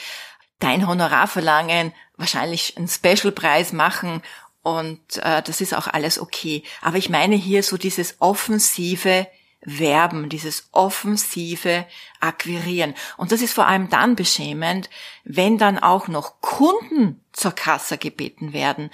dein 0.59 0.87
Honorar 0.87 1.27
verlangen, 1.27 1.92
wahrscheinlich 2.16 2.77
einen 2.77 2.88
Specialpreis 2.88 3.73
machen 3.73 4.23
und 4.62 5.16
äh, 5.18 5.42
das 5.42 5.61
ist 5.61 5.75
auch 5.75 5.87
alles 5.87 6.18
okay. 6.18 6.62
Aber 6.83 6.99
ich 6.99 7.09
meine 7.09 7.37
hier 7.37 7.62
so 7.62 7.77
dieses 7.77 8.16
offensive 8.21 9.27
Werben, 9.61 10.29
dieses 10.29 10.68
offensive 10.73 11.87
Akquirieren. 12.21 12.94
Und 13.16 13.33
das 13.33 13.42
ist 13.42 13.55
vor 13.55 13.66
allem 13.66 13.88
dann 13.88 14.14
beschämend, 14.14 14.88
wenn 15.25 15.59
dann 15.59 15.79
auch 15.79 16.09
noch 16.09 16.40
Kunden 16.40 17.25
zur 17.33 17.53
Kasse 17.53 17.99
gebeten 17.99 18.53
werden, 18.53 18.90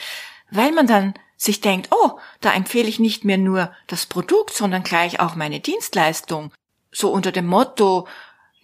weil 0.51 0.73
man 0.73 0.87
dann 0.87 1.15
sich 1.37 1.61
denkt, 1.61 1.89
oh, 1.91 2.19
da 2.41 2.53
empfehle 2.53 2.89
ich 2.89 3.01
nicht 3.01 3.25
mehr 3.25 3.39
nur 3.39 3.73
das 3.87 4.07
Produkt, 4.07 4.55
sondern 4.55 4.83
gleich 4.83 5.21
auch 5.21 5.35
meine 5.35 5.61
Dienstleistung. 5.61 6.53
So 6.93 7.11
unter 7.11 7.33
dem 7.33 7.47
Motto, 7.47 8.07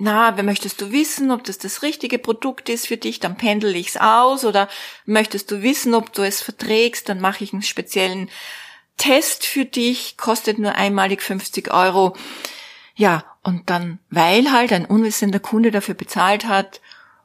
na, 0.00 0.32
möchtest 0.42 0.80
du 0.80 0.92
wissen, 0.92 1.30
ob 1.30 1.44
das 1.44 1.58
das 1.58 1.82
richtige 1.82 2.18
Produkt 2.18 2.70
ist 2.70 2.86
für 2.86 2.96
dich, 2.96 3.20
dann 3.20 3.36
pendel 3.36 3.76
ich's 3.76 3.98
aus 3.98 4.46
oder 4.46 4.66
möchtest 5.04 5.50
du 5.50 5.62
wissen, 5.62 5.94
ob 5.94 6.12
du 6.14 6.22
es 6.22 6.40
verträgst, 6.40 7.08
dann 7.10 7.20
mache 7.20 7.44
ich 7.44 7.52
einen 7.52 7.62
speziellen 7.62 8.30
Test 8.96 9.44
für 9.44 9.66
dich, 9.66 10.16
kostet 10.16 10.58
nur 10.58 10.74
einmalig 10.74 11.20
50 11.20 11.70
Euro. 11.70 12.16
Ja, 12.94 13.24
und 13.42 13.68
dann, 13.68 13.98
weil 14.08 14.50
halt 14.50 14.72
ein 14.72 14.86
unwissender 14.86 15.38
Kunde 15.38 15.70
dafür 15.70 15.94
bezahlt 15.94 16.46
hat 16.46 16.80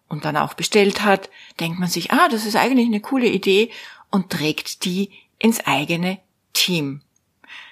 und 0.10 0.26
dann 0.26 0.36
auch 0.36 0.54
bestellt 0.54 1.02
hat, 1.02 1.30
denkt 1.62 1.80
man 1.80 1.88
sich, 1.88 2.12
ah, 2.12 2.28
das 2.28 2.46
ist 2.46 2.58
eigentlich 2.58 2.88
eine 2.88 3.00
coole 3.00 3.28
Idee 3.28 3.72
und 4.12 4.30
trägt 4.30 4.84
die 4.84 5.12
ins 5.40 5.66
eigene 5.66 6.20
Team. 6.52 7.02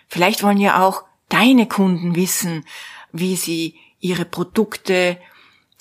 Vielleicht 0.07 0.43
wollen 0.43 0.59
ja 0.59 0.81
auch 0.81 1.03
deine 1.27 1.67
Kunden 1.67 2.15
wissen, 2.15 2.65
wie 3.11 3.35
sie 3.35 3.75
ihre 4.03 4.25
Produkte 4.25 5.17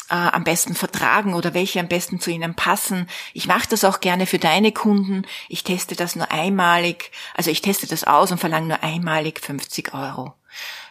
äh, 0.09 0.15
am 0.15 0.45
besten 0.45 0.75
vertragen 0.75 1.35
oder 1.35 1.55
welche 1.55 1.81
am 1.81 1.89
besten 1.89 2.21
zu 2.21 2.31
ihnen 2.31 2.55
passen. 2.55 3.09
Ich 3.35 3.47
mache 3.47 3.69
das 3.69 3.85
auch 3.85 4.01
gerne 4.01 4.27
für 4.27 4.39
deine 4.39 4.73
Kunden. 4.73 5.27
Ich 5.49 5.65
teste 5.65 5.97
das 5.97 6.15
nur 6.17 6.31
einmalig, 6.31 7.11
also 7.35 7.51
ich 7.51 7.63
teste 7.63 7.87
das 7.87 8.05
aus 8.05 8.31
und 8.31 8.39
verlange 8.39 8.69
nur 8.69 8.83
einmalig 8.83 9.41
50 9.41 9.93
Euro. 9.93 10.35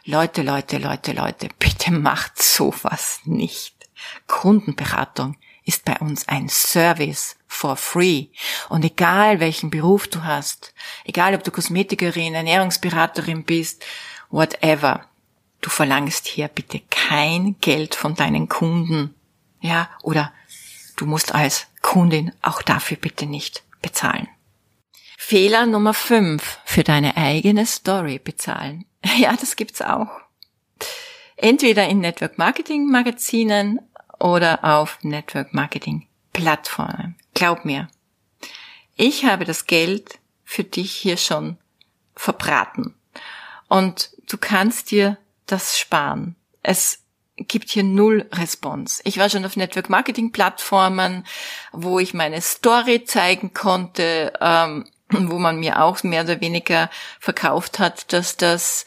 Leute, 0.04 0.42
Leute, 0.42 0.78
Leute, 0.78 1.14
Leute, 1.14 1.50
bitte 1.58 1.92
macht 1.92 2.42
sowas 2.42 3.22
nicht. 3.24 3.76
Kundenberatung 4.28 5.38
ist 5.64 5.86
bei 5.86 5.98
uns 6.00 6.28
ein 6.28 6.50
Service 6.50 7.38
for 7.48 7.78
free. 7.78 8.28
Und 8.70 8.84
egal 8.84 9.40
welchen 9.40 9.70
Beruf 9.70 10.08
du 10.08 10.24
hast, 10.24 10.74
egal 11.06 11.36
ob 11.36 11.44
du 11.44 11.52
Kosmetikerin, 11.52 12.34
Ernährungsberaterin 12.34 13.44
bist, 13.44 13.86
whatever, 14.32 15.06
du 15.62 15.70
verlangst 15.70 16.28
hier 16.28 16.48
bitte 16.48 16.82
kein 16.90 17.56
Geld 17.62 17.96
von 17.96 18.16
deinen 18.16 18.50
Kunden. 18.50 19.16
Ja, 19.62 19.90
oder 20.02 20.34
du 20.98 21.06
musst 21.06 21.34
als 21.34 21.68
Kundin 21.82 22.32
auch 22.42 22.62
dafür 22.62 22.98
bitte 22.98 23.26
nicht 23.26 23.64
bezahlen. 23.82 24.28
Fehler 25.18 25.66
Nummer 25.66 25.94
5 25.94 26.60
für 26.66 26.84
deine 26.84 27.16
eigene 27.16 27.66
Story 27.66 28.20
bezahlen. 28.20 28.86
Ja, 29.18 29.36
das 29.36 29.56
gibt's 29.56 29.82
auch. 29.82 30.10
Entweder 31.38 31.88
in 31.88 32.00
Network 32.00 32.38
Marketing 32.38 32.88
Magazinen 32.88 33.80
oder 34.20 34.64
auf 34.64 35.00
Network 35.02 35.54
Marketing 35.54 36.08
Plattformen. 36.34 37.16
Glaub 37.34 37.66
mir. 37.66 37.88
Ich 38.96 39.26
habe 39.26 39.46
das 39.46 39.66
Geld 39.66 40.20
für 40.44 40.64
dich 40.64 40.92
hier 40.92 41.18
schon 41.18 41.58
verbraten. 42.16 42.94
Und 43.68 44.12
du 44.30 44.38
kannst 44.38 44.92
dir 44.92 45.18
das 45.46 45.78
sparen. 45.78 46.36
Es 46.64 47.00
gibt 47.36 47.70
hier 47.70 47.84
null 47.84 48.28
Response. 48.34 49.02
Ich 49.06 49.18
war 49.18 49.30
schon 49.30 49.46
auf 49.46 49.56
Network 49.56 49.90
Marketing 49.90 50.32
Plattformen, 50.32 51.26
wo 51.72 52.00
ich 52.00 52.14
meine 52.14 52.42
Story 52.42 53.04
zeigen 53.04 53.54
konnte, 53.54 54.34
ähm, 54.40 54.88
wo 55.10 55.40
man 55.40 55.58
mir 55.58 55.82
auch 55.82 56.04
mehr 56.04 56.24
oder 56.24 56.42
weniger 56.42 56.90
verkauft 57.20 57.80
hat, 57.80 58.14
dass 58.14 58.38
das 58.38 58.86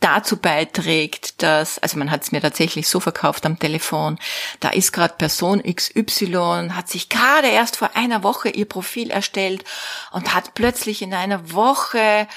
dazu 0.00 0.36
beiträgt, 0.36 1.42
dass, 1.42 1.78
also 1.78 1.98
man 1.98 2.10
hat 2.10 2.22
es 2.22 2.32
mir 2.32 2.42
tatsächlich 2.42 2.88
so 2.88 3.00
verkauft 3.00 3.46
am 3.46 3.58
Telefon, 3.58 4.18
da 4.60 4.68
ist 4.68 4.92
gerade 4.92 5.14
Person 5.14 5.62
XY, 5.62 6.72
hat 6.72 6.90
sich 6.90 7.08
gerade 7.08 7.48
erst 7.48 7.78
vor 7.78 7.96
einer 7.96 8.22
Woche 8.22 8.50
ihr 8.50 8.66
Profil 8.66 9.10
erstellt 9.10 9.64
und 10.12 10.34
hat 10.34 10.52
plötzlich 10.52 11.00
in 11.00 11.14
einer 11.14 11.52
Woche 11.52 12.28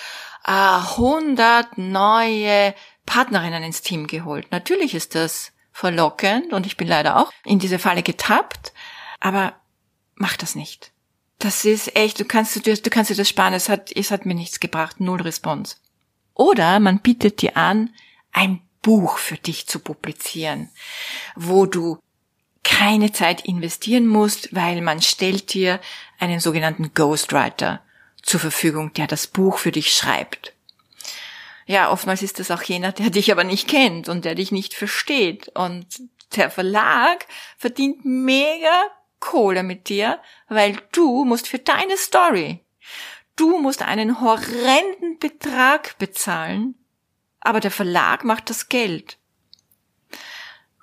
äh, 0.45 0.51
100 0.51 1.77
neue 1.77 2.73
Partnerinnen 3.07 3.63
ins 3.63 3.81
Team 3.81 4.05
geholt. 4.05 4.51
Natürlich 4.51 4.93
ist 4.93 5.15
das 5.15 5.53
verlockend 5.71 6.53
und 6.53 6.67
ich 6.67 6.77
bin 6.77 6.87
leider 6.87 7.17
auch 7.17 7.31
in 7.43 7.57
diese 7.57 7.79
Falle 7.79 8.03
getappt, 8.03 8.73
aber 9.19 9.55
mach 10.13 10.37
das 10.37 10.53
nicht. 10.53 10.91
Das 11.39 11.65
ist 11.65 11.95
echt, 11.95 12.19
du 12.19 12.25
kannst, 12.25 12.55
du, 12.55 12.61
du 12.75 12.89
kannst 12.89 13.09
dir 13.09 13.15
das 13.15 13.29
sparen, 13.29 13.53
es 13.53 13.69
hat, 13.69 13.91
es 13.95 14.11
hat 14.11 14.25
mir 14.25 14.35
nichts 14.35 14.59
gebracht, 14.59 14.99
null 14.99 15.21
Response. 15.21 15.77
Oder 16.33 16.79
man 16.79 16.99
bietet 16.99 17.41
dir 17.41 17.57
an, 17.57 17.93
ein 18.31 18.61
Buch 18.81 19.17
für 19.17 19.37
dich 19.37 19.67
zu 19.67 19.79
publizieren, 19.79 20.69
wo 21.35 21.65
du 21.65 21.99
keine 22.63 23.11
Zeit 23.11 23.45
investieren 23.45 24.07
musst, 24.07 24.53
weil 24.53 24.81
man 24.81 25.01
stellt 25.01 25.53
dir 25.53 25.79
einen 26.19 26.39
sogenannten 26.39 26.93
Ghostwriter 26.93 27.81
zur 28.21 28.39
Verfügung, 28.39 28.93
der 28.93 29.07
das 29.07 29.27
Buch 29.27 29.57
für 29.57 29.71
dich 29.71 29.95
schreibt. 29.95 30.53
Ja, 31.67 31.91
oftmals 31.91 32.23
ist 32.23 32.39
das 32.39 32.49
auch 32.49 32.63
jener, 32.63 32.93
der 32.93 33.09
dich 33.09 33.29
aber 33.31 33.43
nicht 33.43 33.67
kennt 33.67 34.07
und 34.07 34.23
der 34.23 34.35
dich 34.35 34.51
nicht 34.53 34.73
versteht. 34.73 35.49
Und 35.49 35.85
der 36.35 36.49
Verlag 36.49 37.27
verdient 37.57 38.05
mega 38.05 38.83
Kohle 39.19 39.63
mit 39.63 39.89
dir, 39.89 40.19
weil 40.47 40.77
du 40.93 41.25
musst 41.25 41.47
für 41.47 41.59
deine 41.59 41.97
Story, 41.97 42.63
du 43.35 43.59
musst 43.59 43.81
einen 43.81 44.21
horrenden 44.21 45.19
Betrag 45.19 45.97
bezahlen, 45.97 46.75
aber 47.41 47.59
der 47.59 47.71
Verlag 47.71 48.23
macht 48.23 48.49
das 48.49 48.69
Geld. 48.69 49.17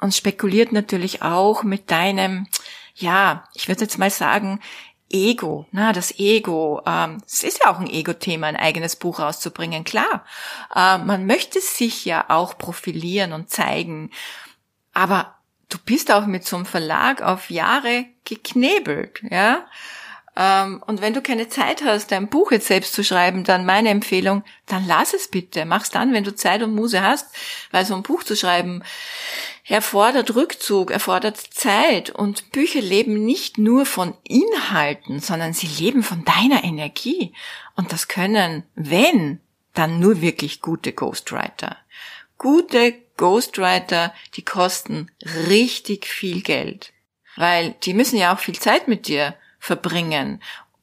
Und 0.01 0.15
spekuliert 0.15 0.73
natürlich 0.73 1.23
auch 1.23 1.63
mit 1.63 1.91
deinem, 1.91 2.47
ja, 2.95 3.49
ich 3.55 3.69
würde 3.69 3.83
jetzt 3.83 3.99
mal 3.99 4.11
sagen, 4.11 4.61
Ego, 5.15 5.67
na, 5.71 5.93
das 5.93 6.19
Ego, 6.19 6.83
ähm, 6.85 7.23
es 7.25 7.45
ist 7.45 7.61
ja 7.65 7.71
auch 7.71 7.79
ein 7.79 7.87
Ego-Thema, 7.87 8.49
ein 8.49 8.57
eigenes 8.57 8.97
Buch 8.97 9.21
rauszubringen, 9.21 9.85
klar. 9.85 10.25
Äh, 10.75 10.99
man 10.99 11.27
möchte 11.27 11.61
sich 11.61 12.05
ja 12.05 12.25
auch 12.29 12.59
profilieren 12.59 13.33
und 13.33 13.49
zeigen, 13.49 14.11
aber 14.93 15.37
du 15.69 15.79
bist 15.79 16.11
auch 16.11 16.27
mit 16.27 16.45
so 16.45 16.57
einem 16.57 16.67
Verlag 16.67 17.23
auf 17.23 17.49
Jahre 17.49 18.07
geknebelt, 18.25 19.23
ja. 19.31 19.65
Ähm, 20.37 20.83
und 20.87 21.01
wenn 21.01 21.15
du 21.15 21.23
keine 21.23 21.49
Zeit 21.49 21.85
hast, 21.85 22.11
dein 22.11 22.29
Buch 22.29 22.53
jetzt 22.53 22.67
selbst 22.67 22.93
zu 22.93 23.05
schreiben, 23.05 23.45
dann 23.45 23.67
meine 23.67 23.91
Empfehlung, 23.91 24.45
dann 24.67 24.87
lass 24.87 25.15
es 25.15 25.29
bitte. 25.29 25.65
Mach's 25.65 25.91
dann, 25.91 26.13
wenn 26.13 26.25
du 26.25 26.35
Zeit 26.35 26.63
und 26.63 26.75
Muse 26.75 27.03
hast, 27.03 27.27
weil 27.71 27.85
so 27.85 27.95
ein 27.95 28.03
Buch 28.03 28.25
zu 28.25 28.37
schreiben 28.37 28.83
erfordert 29.67 30.35
Rückzug, 30.35 30.91
erfordert 30.91 31.39
Zeit 31.39 32.11
und 32.11 32.53
Bücher 32.53 32.83
leben 32.83 33.25
nicht 33.25 33.57
nur 33.57 33.87
von 33.87 34.15
Inhalten, 34.25 35.21
sondern 35.21 35.55
sie 35.55 35.67
leben 35.67 36.03
von 36.03 36.25
deiner 36.25 36.65
Energie. 36.65 37.33
Und 37.75 37.93
das 37.93 38.09
können, 38.09 38.65
wenn, 38.75 39.41
dann 39.73 40.01
nur 40.01 40.21
wirklich 40.21 40.61
gute 40.61 40.93
Ghostwriter. 40.93 41.79
Gute 42.37 42.95
Ghostwriter, 43.17 44.13
die 44.35 44.45
kosten 44.45 45.11
richtig 45.49 46.07
viel 46.07 46.43
Geld. 46.43 46.93
Weil 47.37 47.75
die 47.85 47.95
müssen 47.95 48.19
ja 48.19 48.35
auch 48.35 48.39
viel 48.39 48.59
Zeit 48.59 48.87
mit 48.87 49.09
dir 49.09 49.35
verbringen, 49.65 50.43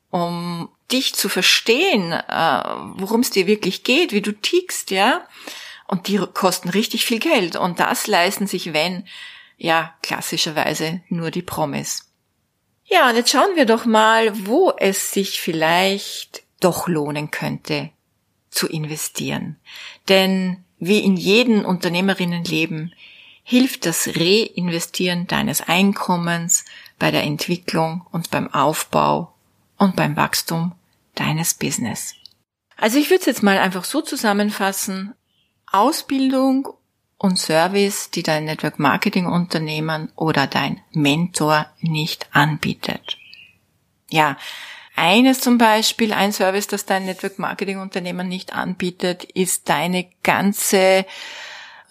um 0.10 0.70
dich 0.92 1.14
zu 1.14 1.30
verstehen, 1.30 2.12
äh, 2.12 2.64
worum 2.96 3.22
es 3.22 3.30
dir 3.30 3.46
wirklich 3.46 3.84
geht, 3.84 4.12
wie 4.12 4.24
du 4.24 4.32
tickst, 4.32 4.90
ja. 4.90 5.28
Und 5.88 6.08
die 6.08 6.18
kosten 6.18 6.70
richtig 6.70 7.06
viel 7.06 7.20
Geld. 7.20 7.56
Und 7.56 7.80
das 7.80 8.08
leisten 8.08 8.48
sich, 8.48 8.74
wenn, 8.74 9.06
ja, 9.58 9.94
klassischerweise 10.02 11.02
nur 11.10 11.30
die 11.30 11.44
Promis. 11.44 12.12
Ja, 12.86 13.08
und 13.10 13.16
jetzt 13.16 13.30
schauen 13.30 13.56
wir 13.56 13.66
doch 13.66 13.86
mal, 13.86 14.48
wo 14.48 14.74
es 14.78 15.12
sich 15.12 15.40
vielleicht 15.40 16.42
doch 16.60 16.88
lohnen 16.88 17.30
könnte 17.30 17.92
zu 18.50 18.68
investieren. 18.68 19.58
Denn 20.10 20.64
wie 20.80 21.00
in 21.00 21.18
jedem 21.18 21.66
Unternehmerinnenleben 21.66 22.96
hilft 23.44 23.86
das 23.86 24.08
Reinvestieren 24.08 25.28
deines 25.28 25.62
Einkommens 25.62 26.66
bei 27.02 27.10
der 27.10 27.24
Entwicklung 27.24 28.06
und 28.12 28.30
beim 28.30 28.54
Aufbau 28.54 29.34
und 29.80 29.96
beim 29.96 30.16
Wachstum 30.16 30.74
deines 31.16 31.56
Business. 31.56 32.14
Also 32.78 33.00
ich 33.00 33.10
würde 33.10 33.22
es 33.22 33.26
jetzt 33.26 33.42
mal 33.42 33.58
einfach 33.58 33.86
so 33.86 34.02
zusammenfassen. 34.02 35.16
Ausbildung 35.72 36.68
und 37.18 37.40
Service, 37.40 38.12
die 38.12 38.22
dein 38.22 38.46
Network 38.46 38.78
Marketing 38.78 39.26
Unternehmen 39.26 40.12
oder 40.16 40.46
dein 40.46 40.80
Mentor 40.92 41.66
nicht 41.80 42.28
anbietet. 42.34 43.18
Ja, 44.12 44.38
eines 44.96 45.40
zum 45.40 45.58
Beispiel, 45.58 46.14
ein 46.14 46.32
Service, 46.32 46.68
das 46.68 46.86
dein 46.86 47.06
Network 47.06 47.40
Marketing 47.40 47.80
Unternehmen 47.80 48.28
nicht 48.28 48.54
anbietet, 48.54 49.24
ist 49.24 49.70
deine 49.70 50.08
ganze 50.22 51.08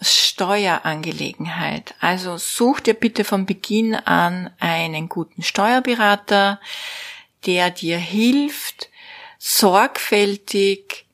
Steuerangelegenheit. 0.01 1.93
Also 1.99 2.37
such 2.37 2.79
dir 2.81 2.95
bitte 2.95 3.23
von 3.23 3.45
Beginn 3.45 3.93
an 3.95 4.49
einen 4.59 5.07
guten 5.09 5.43
Steuerberater, 5.43 6.59
der 7.45 7.69
dir 7.69 7.97
hilft, 7.97 8.89
sorgfältig 9.37 11.05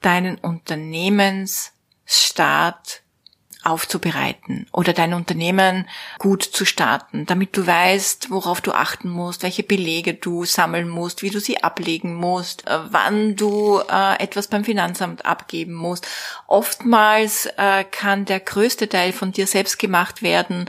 deinen 0.00 0.36
Unternehmensstart 0.38 3.02
aufzubereiten 3.68 4.66
oder 4.72 4.92
dein 4.92 5.14
Unternehmen 5.14 5.88
gut 6.18 6.42
zu 6.42 6.64
starten, 6.64 7.26
damit 7.26 7.56
du 7.56 7.66
weißt, 7.66 8.30
worauf 8.30 8.60
du 8.60 8.72
achten 8.72 9.08
musst, 9.08 9.42
welche 9.42 9.62
Belege 9.62 10.14
du 10.14 10.44
sammeln 10.44 10.88
musst, 10.88 11.22
wie 11.22 11.30
du 11.30 11.40
sie 11.40 11.62
ablegen 11.62 12.14
musst, 12.14 12.66
äh, 12.66 12.78
wann 12.90 13.36
du 13.36 13.80
äh, 13.90 14.22
etwas 14.22 14.48
beim 14.48 14.64
Finanzamt 14.64 15.24
abgeben 15.24 15.74
musst. 15.74 16.06
Oftmals 16.46 17.46
äh, 17.56 17.84
kann 17.84 18.24
der 18.24 18.40
größte 18.40 18.88
Teil 18.88 19.12
von 19.12 19.32
dir 19.32 19.46
selbst 19.46 19.78
gemacht 19.78 20.22
werden 20.22 20.68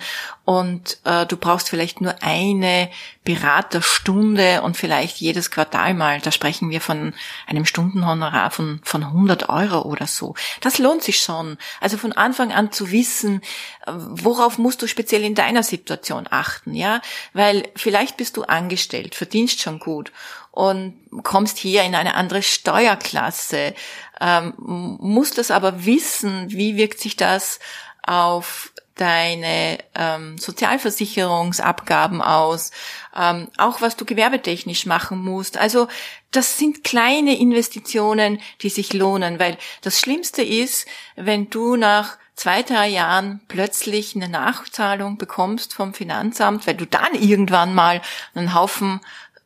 und 0.49 0.97
äh, 1.03 1.27
du 1.27 1.37
brauchst 1.37 1.69
vielleicht 1.69 2.01
nur 2.01 2.23
eine 2.23 2.89
Beraterstunde 3.23 4.63
und 4.63 4.75
vielleicht 4.75 5.17
jedes 5.17 5.51
Quartal 5.51 5.93
mal. 5.93 6.21
Da 6.21 6.31
sprechen 6.31 6.71
wir 6.71 6.81
von 6.81 7.13
einem 7.45 7.65
Stundenhonorar 7.65 8.49
von, 8.49 8.81
von 8.83 9.03
100 9.03 9.47
Euro 9.49 9.83
oder 9.83 10.07
so. 10.07 10.33
Das 10.61 10.79
lohnt 10.79 11.03
sich 11.03 11.19
schon. 11.19 11.59
Also 11.81 11.97
von 11.97 12.13
Anfang 12.13 12.51
an 12.51 12.71
zu 12.71 12.89
wissen, 12.89 13.41
äh, 13.85 13.91
worauf 13.93 14.57
musst 14.57 14.81
du 14.81 14.87
speziell 14.87 15.23
in 15.23 15.35
deiner 15.35 15.61
Situation 15.61 16.25
achten, 16.31 16.73
ja? 16.73 16.99
Weil 17.33 17.69
vielleicht 17.75 18.17
bist 18.17 18.35
du 18.35 18.41
angestellt, 18.41 19.13
verdienst 19.13 19.61
schon 19.61 19.77
gut 19.77 20.11
und 20.49 20.95
kommst 21.21 21.59
hier 21.59 21.83
in 21.83 21.93
eine 21.93 22.15
andere 22.15 22.41
Steuerklasse, 22.41 23.75
ähm, 24.19 24.55
musst 24.57 25.37
das 25.37 25.51
aber 25.51 25.85
wissen, 25.85 26.49
wie 26.49 26.75
wirkt 26.75 26.99
sich 26.99 27.15
das 27.15 27.59
auf 28.01 28.71
deine 28.99 29.77
ähm, 29.95 30.37
Sozialversicherungsabgaben 30.37 32.21
aus, 32.21 32.71
ähm, 33.15 33.47
auch 33.57 33.81
was 33.81 33.95
du 33.95 34.05
gewerbetechnisch 34.05 34.85
machen 34.85 35.23
musst. 35.23 35.57
Also 35.57 35.87
das 36.31 36.57
sind 36.57 36.83
kleine 36.83 37.39
Investitionen, 37.39 38.41
die 38.61 38.69
sich 38.69 38.93
lohnen, 38.93 39.39
weil 39.39 39.57
das 39.81 39.99
Schlimmste 39.99 40.41
ist, 40.43 40.85
wenn 41.15 41.49
du 41.49 41.75
nach 41.75 42.17
zwei, 42.35 42.61
drei 42.63 42.87
Jahren 42.87 43.41
plötzlich 43.47 44.15
eine 44.15 44.29
Nachzahlung 44.29 45.17
bekommst 45.17 45.73
vom 45.73 45.93
Finanzamt, 45.93 46.67
weil 46.67 46.75
du 46.75 46.85
dann 46.85 47.13
irgendwann 47.13 47.73
mal 47.73 48.01
einen 48.33 48.53
Haufen 48.53 49.01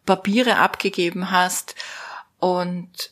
Papiere 0.06 0.58
abgegeben 0.58 1.32
hast 1.32 1.76
und 2.40 3.12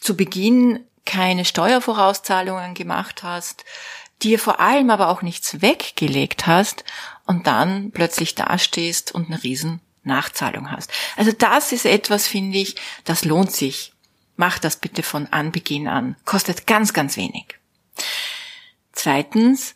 zu 0.00 0.16
Beginn 0.16 0.86
keine 1.04 1.44
Steuervorauszahlungen 1.44 2.74
gemacht 2.74 3.22
hast, 3.22 3.64
dir 4.22 4.38
vor 4.38 4.60
allem 4.60 4.90
aber 4.90 5.08
auch 5.08 5.22
nichts 5.22 5.62
weggelegt 5.62 6.46
hast 6.46 6.84
und 7.26 7.46
dann 7.46 7.90
plötzlich 7.90 8.34
dastehst 8.34 9.12
und 9.12 9.26
eine 9.26 9.42
riesen 9.42 9.80
Nachzahlung 10.04 10.70
hast. 10.70 10.90
Also 11.16 11.32
das 11.32 11.72
ist 11.72 11.86
etwas, 11.86 12.26
finde 12.26 12.58
ich, 12.58 12.76
das 13.04 13.24
lohnt 13.24 13.52
sich. 13.52 13.92
Mach 14.36 14.58
das 14.58 14.76
bitte 14.76 15.02
von 15.02 15.26
Anbeginn 15.28 15.88
an. 15.88 16.16
Kostet 16.24 16.66
ganz, 16.66 16.92
ganz 16.92 17.16
wenig. 17.16 17.58
Zweitens, 18.92 19.74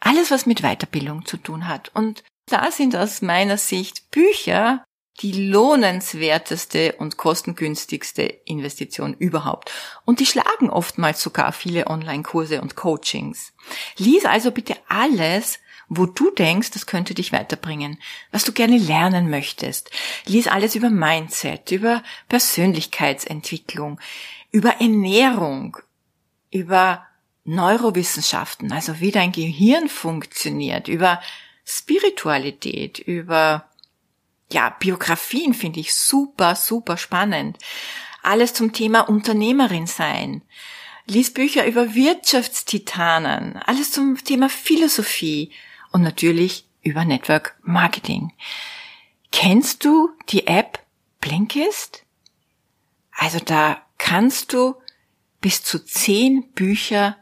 alles, 0.00 0.30
was 0.30 0.46
mit 0.46 0.62
Weiterbildung 0.62 1.24
zu 1.24 1.36
tun 1.36 1.68
hat. 1.68 1.90
Und 1.94 2.22
da 2.46 2.70
sind 2.70 2.96
aus 2.96 3.22
meiner 3.22 3.58
Sicht 3.58 4.10
Bücher 4.10 4.84
die 5.20 5.48
lohnenswerteste 5.50 6.94
und 6.98 7.16
kostengünstigste 7.16 8.22
Investition 8.22 9.14
überhaupt. 9.14 9.72
Und 10.04 10.20
die 10.20 10.26
schlagen 10.26 10.68
oftmals 10.68 11.22
sogar 11.22 11.52
viele 11.52 11.86
Online-Kurse 11.86 12.60
und 12.60 12.76
Coachings. 12.76 13.52
Lies 13.96 14.24
also 14.26 14.50
bitte 14.50 14.76
alles, 14.88 15.58
wo 15.88 16.06
du 16.06 16.30
denkst, 16.30 16.72
das 16.72 16.86
könnte 16.86 17.14
dich 17.14 17.32
weiterbringen, 17.32 17.98
was 18.32 18.44
du 18.44 18.52
gerne 18.52 18.76
lernen 18.76 19.30
möchtest. 19.30 19.90
Lies 20.26 20.48
alles 20.48 20.74
über 20.74 20.90
Mindset, 20.90 21.70
über 21.70 22.02
Persönlichkeitsentwicklung, 22.28 24.00
über 24.50 24.80
Ernährung, 24.80 25.76
über 26.50 27.06
Neurowissenschaften, 27.44 28.72
also 28.72 29.00
wie 29.00 29.12
dein 29.12 29.30
Gehirn 29.30 29.88
funktioniert, 29.88 30.88
über 30.88 31.20
Spiritualität, 31.64 32.98
über 32.98 33.68
ja, 34.50 34.70
Biografien 34.78 35.54
finde 35.54 35.80
ich 35.80 35.94
super, 35.94 36.54
super 36.54 36.96
spannend. 36.96 37.58
Alles 38.22 38.54
zum 38.54 38.72
Thema 38.72 39.08
Unternehmerin 39.08 39.86
sein. 39.86 40.42
Lies 41.06 41.32
Bücher 41.32 41.66
über 41.66 41.94
Wirtschaftstitanen. 41.94 43.56
Alles 43.58 43.92
zum 43.92 44.22
Thema 44.22 44.48
Philosophie. 44.48 45.52
Und 45.92 46.02
natürlich 46.02 46.64
über 46.82 47.04
Network 47.04 47.56
Marketing. 47.62 48.32
Kennst 49.32 49.84
du 49.84 50.10
die 50.28 50.46
App 50.46 50.80
Blinkist? 51.20 52.04
Also 53.12 53.38
da 53.38 53.82
kannst 53.98 54.52
du 54.52 54.76
bis 55.40 55.62
zu 55.62 55.84
zehn 55.84 56.52
Bücher 56.52 57.16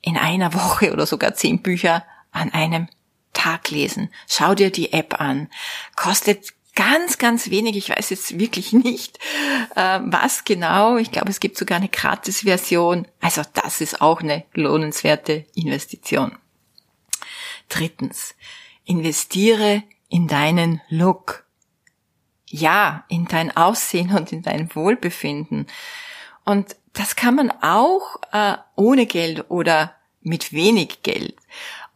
in 0.00 0.16
einer 0.16 0.54
Woche 0.54 0.92
oder 0.92 1.06
sogar 1.06 1.34
zehn 1.34 1.62
Bücher 1.62 2.04
an 2.32 2.52
einem 2.52 2.88
Tag 3.32 3.70
lesen. 3.70 4.10
Schau 4.28 4.54
dir 4.54 4.70
die 4.70 4.92
App 4.92 5.20
an. 5.20 5.48
Kostet 5.96 6.52
ganz, 6.74 7.18
ganz 7.18 7.50
wenig. 7.50 7.76
Ich 7.76 7.90
weiß 7.90 8.10
jetzt 8.10 8.38
wirklich 8.38 8.72
nicht, 8.72 9.18
äh, 9.76 10.00
was 10.02 10.44
genau. 10.44 10.96
Ich 10.96 11.10
glaube, 11.10 11.30
es 11.30 11.40
gibt 11.40 11.56
sogar 11.56 11.78
eine 11.78 11.88
Gratis-Version. 11.88 13.06
Also 13.20 13.42
das 13.52 13.80
ist 13.80 14.00
auch 14.00 14.20
eine 14.20 14.44
lohnenswerte 14.54 15.46
Investition. 15.54 16.36
Drittens, 17.68 18.34
investiere 18.84 19.82
in 20.08 20.28
deinen 20.28 20.80
Look. 20.88 21.44
Ja, 22.46 23.04
in 23.08 23.26
dein 23.26 23.56
Aussehen 23.56 24.14
und 24.14 24.30
in 24.30 24.42
dein 24.42 24.72
Wohlbefinden. 24.74 25.66
Und 26.44 26.76
das 26.92 27.16
kann 27.16 27.34
man 27.34 27.50
auch 27.62 28.16
äh, 28.32 28.56
ohne 28.76 29.06
Geld 29.06 29.50
oder 29.50 29.96
mit 30.20 30.52
wenig 30.52 31.02
Geld. 31.02 31.36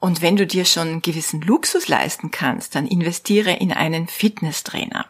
Und 0.01 0.23
wenn 0.23 0.37
du 0.37 0.47
dir 0.47 0.65
schon 0.65 0.89
einen 0.89 1.03
gewissen 1.03 1.41
Luxus 1.41 1.89
leisten 1.89 2.31
kannst, 2.31 2.75
dann 2.75 2.87
investiere 2.87 3.53
in 3.53 3.73
einen 3.73 4.07
Fitnesstrainer. 4.07 5.07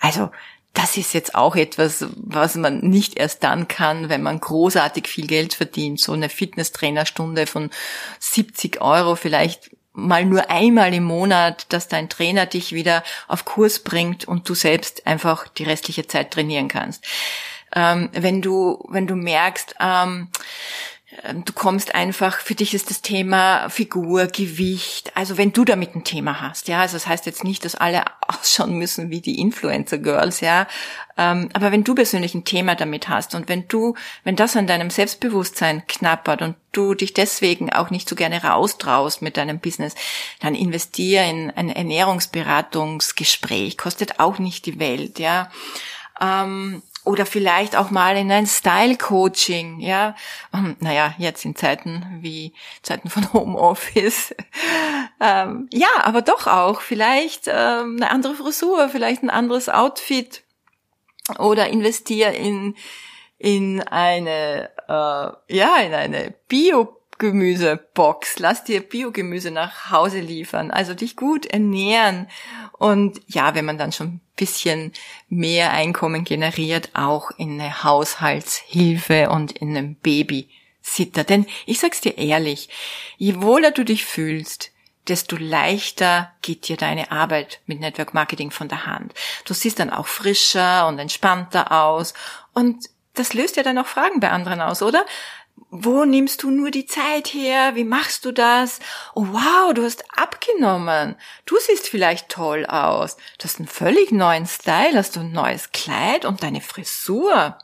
Also, 0.00 0.30
das 0.74 0.98
ist 0.98 1.14
jetzt 1.14 1.34
auch 1.34 1.56
etwas, 1.56 2.06
was 2.16 2.54
man 2.54 2.80
nicht 2.80 3.18
erst 3.18 3.42
dann 3.42 3.66
kann, 3.66 4.10
wenn 4.10 4.22
man 4.22 4.38
großartig 4.38 5.08
viel 5.08 5.26
Geld 5.26 5.54
verdient. 5.54 6.00
So 6.00 6.12
eine 6.12 6.28
Fitnesstrainerstunde 6.28 7.46
von 7.46 7.70
70 8.20 8.82
Euro 8.82 9.16
vielleicht 9.16 9.70
mal 9.94 10.26
nur 10.26 10.50
einmal 10.50 10.92
im 10.92 11.04
Monat, 11.04 11.72
dass 11.72 11.88
dein 11.88 12.10
Trainer 12.10 12.44
dich 12.44 12.72
wieder 12.72 13.02
auf 13.26 13.46
Kurs 13.46 13.78
bringt 13.78 14.28
und 14.28 14.46
du 14.48 14.54
selbst 14.54 15.06
einfach 15.06 15.48
die 15.48 15.64
restliche 15.64 16.06
Zeit 16.06 16.30
trainieren 16.30 16.68
kannst. 16.68 17.04
Ähm, 17.74 18.10
wenn 18.12 18.42
du, 18.42 18.84
wenn 18.90 19.06
du 19.06 19.16
merkst, 19.16 19.74
ähm, 19.80 20.28
du 21.44 21.52
kommst 21.52 21.94
einfach, 21.94 22.40
für 22.40 22.54
dich 22.54 22.74
ist 22.74 22.90
das 22.90 23.02
Thema 23.02 23.68
Figur, 23.68 24.26
Gewicht, 24.26 25.12
also 25.14 25.38
wenn 25.38 25.52
du 25.52 25.64
damit 25.64 25.94
ein 25.94 26.04
Thema 26.04 26.40
hast, 26.40 26.68
ja, 26.68 26.80
also 26.80 26.96
das 26.96 27.06
heißt 27.06 27.26
jetzt 27.26 27.44
nicht, 27.44 27.64
dass 27.64 27.74
alle 27.74 28.04
ausschauen 28.28 28.74
müssen 28.74 29.10
wie 29.10 29.20
die 29.20 29.40
Influencer 29.40 29.98
Girls, 29.98 30.40
ja, 30.40 30.66
ähm, 31.16 31.48
aber 31.52 31.72
wenn 31.72 31.84
du 31.84 31.94
persönlich 31.94 32.34
ein 32.34 32.44
Thema 32.44 32.74
damit 32.74 33.08
hast 33.08 33.34
und 33.34 33.48
wenn 33.48 33.68
du, 33.68 33.94
wenn 34.24 34.36
das 34.36 34.56
an 34.56 34.66
deinem 34.66 34.90
Selbstbewusstsein 34.90 35.86
knappert 35.86 36.42
und 36.42 36.56
du 36.72 36.94
dich 36.94 37.14
deswegen 37.14 37.72
auch 37.72 37.90
nicht 37.90 38.08
so 38.08 38.16
gerne 38.16 38.42
raustraust 38.42 39.22
mit 39.22 39.36
deinem 39.36 39.58
Business, 39.58 39.94
dann 40.40 40.54
investier 40.54 41.24
in 41.24 41.50
ein 41.50 41.70
Ernährungsberatungsgespräch, 41.70 43.78
kostet 43.78 44.20
auch 44.20 44.38
nicht 44.38 44.66
die 44.66 44.78
Welt, 44.78 45.18
ja. 45.18 45.50
Ähm, 46.20 46.82
oder 47.06 47.24
vielleicht 47.24 47.76
auch 47.76 47.90
mal 47.90 48.16
in 48.16 48.30
ein 48.32 48.46
Style-Coaching, 48.46 49.78
ja. 49.80 50.16
Um, 50.52 50.76
naja, 50.80 51.14
jetzt 51.18 51.44
in 51.44 51.54
Zeiten 51.54 52.18
wie 52.20 52.52
Zeiten 52.82 53.08
von 53.08 53.32
Homeoffice. 53.32 54.34
ähm, 55.20 55.68
ja, 55.72 55.88
aber 56.02 56.22
doch 56.22 56.48
auch 56.48 56.80
vielleicht 56.80 57.44
ähm, 57.46 57.96
eine 57.96 58.10
andere 58.10 58.34
Frisur, 58.34 58.88
vielleicht 58.88 59.22
ein 59.22 59.30
anderes 59.30 59.68
Outfit 59.68 60.42
oder 61.38 61.68
investier 61.68 62.32
in 62.32 62.74
in 63.38 63.82
eine 63.82 64.70
äh, 64.88 65.54
ja 65.54 65.76
in 65.78 65.94
eine 65.94 66.34
Bio 66.48 66.95
Gemüsebox. 67.18 68.38
Lass 68.38 68.64
dir 68.64 68.80
Biogemüse 68.80 69.50
nach 69.50 69.90
Hause 69.90 70.20
liefern. 70.20 70.70
Also 70.70 70.94
dich 70.94 71.16
gut 71.16 71.46
ernähren. 71.46 72.28
Und 72.72 73.20
ja, 73.26 73.54
wenn 73.54 73.64
man 73.64 73.78
dann 73.78 73.92
schon 73.92 74.06
ein 74.06 74.20
bisschen 74.36 74.92
mehr 75.28 75.72
Einkommen 75.72 76.24
generiert, 76.24 76.90
auch 76.94 77.30
in 77.38 77.60
eine 77.60 77.84
Haushaltshilfe 77.84 79.30
und 79.30 79.52
in 79.52 79.76
einem 79.76 79.94
Babysitter. 79.96 81.24
Denn 81.24 81.46
ich 81.64 81.80
sag's 81.80 82.00
dir 82.00 82.18
ehrlich, 82.18 82.68
je 83.16 83.40
wohler 83.40 83.70
du 83.70 83.84
dich 83.84 84.04
fühlst, 84.04 84.72
desto 85.08 85.36
leichter 85.36 86.32
geht 86.42 86.68
dir 86.68 86.76
deine 86.76 87.12
Arbeit 87.12 87.60
mit 87.66 87.80
Network 87.80 88.12
Marketing 88.12 88.50
von 88.50 88.68
der 88.68 88.86
Hand. 88.86 89.14
Du 89.44 89.54
siehst 89.54 89.78
dann 89.78 89.90
auch 89.90 90.06
frischer 90.06 90.86
und 90.88 90.98
entspannter 90.98 91.72
aus 91.72 92.14
und 92.52 92.86
das 93.14 93.32
löst 93.32 93.56
ja 93.56 93.62
dann 93.62 93.78
auch 93.78 93.86
Fragen 93.86 94.20
bei 94.20 94.30
anderen 94.30 94.60
aus, 94.60 94.82
oder? 94.82 95.04
Wo 95.70 96.04
nimmst 96.04 96.42
du 96.42 96.50
nur 96.50 96.70
die 96.70 96.86
Zeit 96.86 97.28
her? 97.28 97.74
Wie 97.74 97.84
machst 97.84 98.24
du 98.24 98.32
das? 98.32 98.78
Oh 99.14 99.26
wow, 99.30 99.74
du 99.74 99.82
hast 99.82 100.04
abgenommen. 100.16 101.16
Du 101.44 101.56
siehst 101.58 101.88
vielleicht 101.88 102.28
toll 102.28 102.64
aus. 102.66 103.16
Du 103.38 103.44
hast 103.44 103.58
einen 103.58 103.68
völlig 103.68 104.12
neuen 104.12 104.46
Style, 104.46 104.96
hast 104.96 105.16
du 105.16 105.20
ein 105.20 105.32
neues 105.32 105.72
Kleid 105.72 106.24
und 106.24 106.42
deine 106.42 106.60
Frisur. 106.60 107.58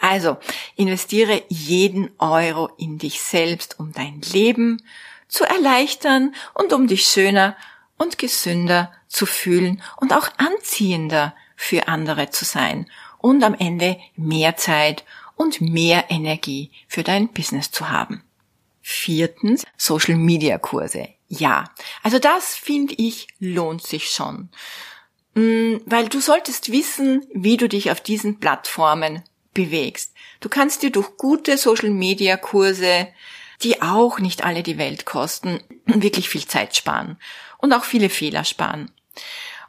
Also, 0.00 0.36
investiere 0.76 1.42
jeden 1.48 2.10
Euro 2.18 2.70
in 2.76 2.98
dich 2.98 3.20
selbst, 3.22 3.80
um 3.80 3.92
dein 3.92 4.20
Leben 4.20 4.82
zu 5.26 5.44
erleichtern 5.44 6.34
und 6.54 6.72
um 6.72 6.86
dich 6.86 7.08
schöner 7.08 7.56
und 7.98 8.18
gesünder 8.18 8.92
zu 9.08 9.26
fühlen 9.26 9.82
und 9.96 10.12
auch 10.12 10.28
anziehender 10.36 11.34
für 11.56 11.88
andere 11.88 12.30
zu 12.30 12.44
sein 12.44 12.88
und 13.18 13.42
am 13.42 13.54
Ende 13.54 13.98
mehr 14.14 14.56
Zeit 14.56 15.04
und 15.36 15.60
mehr 15.60 16.06
Energie 16.08 16.72
für 16.88 17.02
dein 17.02 17.28
Business 17.28 17.70
zu 17.70 17.90
haben. 17.90 18.22
Viertens, 18.82 19.64
Social 19.76 20.16
Media 20.16 20.58
Kurse. 20.58 21.08
Ja, 21.28 21.70
also 22.02 22.18
das 22.18 22.54
finde 22.54 22.94
ich 22.96 23.28
lohnt 23.38 23.82
sich 23.82 24.10
schon. 24.10 24.48
Mm, 25.34 25.76
weil 25.84 26.08
du 26.08 26.20
solltest 26.20 26.72
wissen, 26.72 27.26
wie 27.32 27.56
du 27.56 27.68
dich 27.68 27.90
auf 27.90 28.00
diesen 28.00 28.40
Plattformen 28.40 29.22
bewegst. 29.52 30.14
Du 30.40 30.48
kannst 30.48 30.82
dir 30.82 30.90
durch 30.90 31.16
gute 31.16 31.58
Social 31.58 31.90
Media 31.90 32.36
Kurse, 32.36 33.08
die 33.62 33.82
auch 33.82 34.18
nicht 34.18 34.44
alle 34.44 34.62
die 34.62 34.78
Welt 34.78 35.04
kosten, 35.04 35.60
wirklich 35.84 36.28
viel 36.28 36.46
Zeit 36.46 36.76
sparen 36.76 37.18
und 37.58 37.72
auch 37.72 37.84
viele 37.84 38.08
Fehler 38.08 38.44
sparen. 38.44 38.90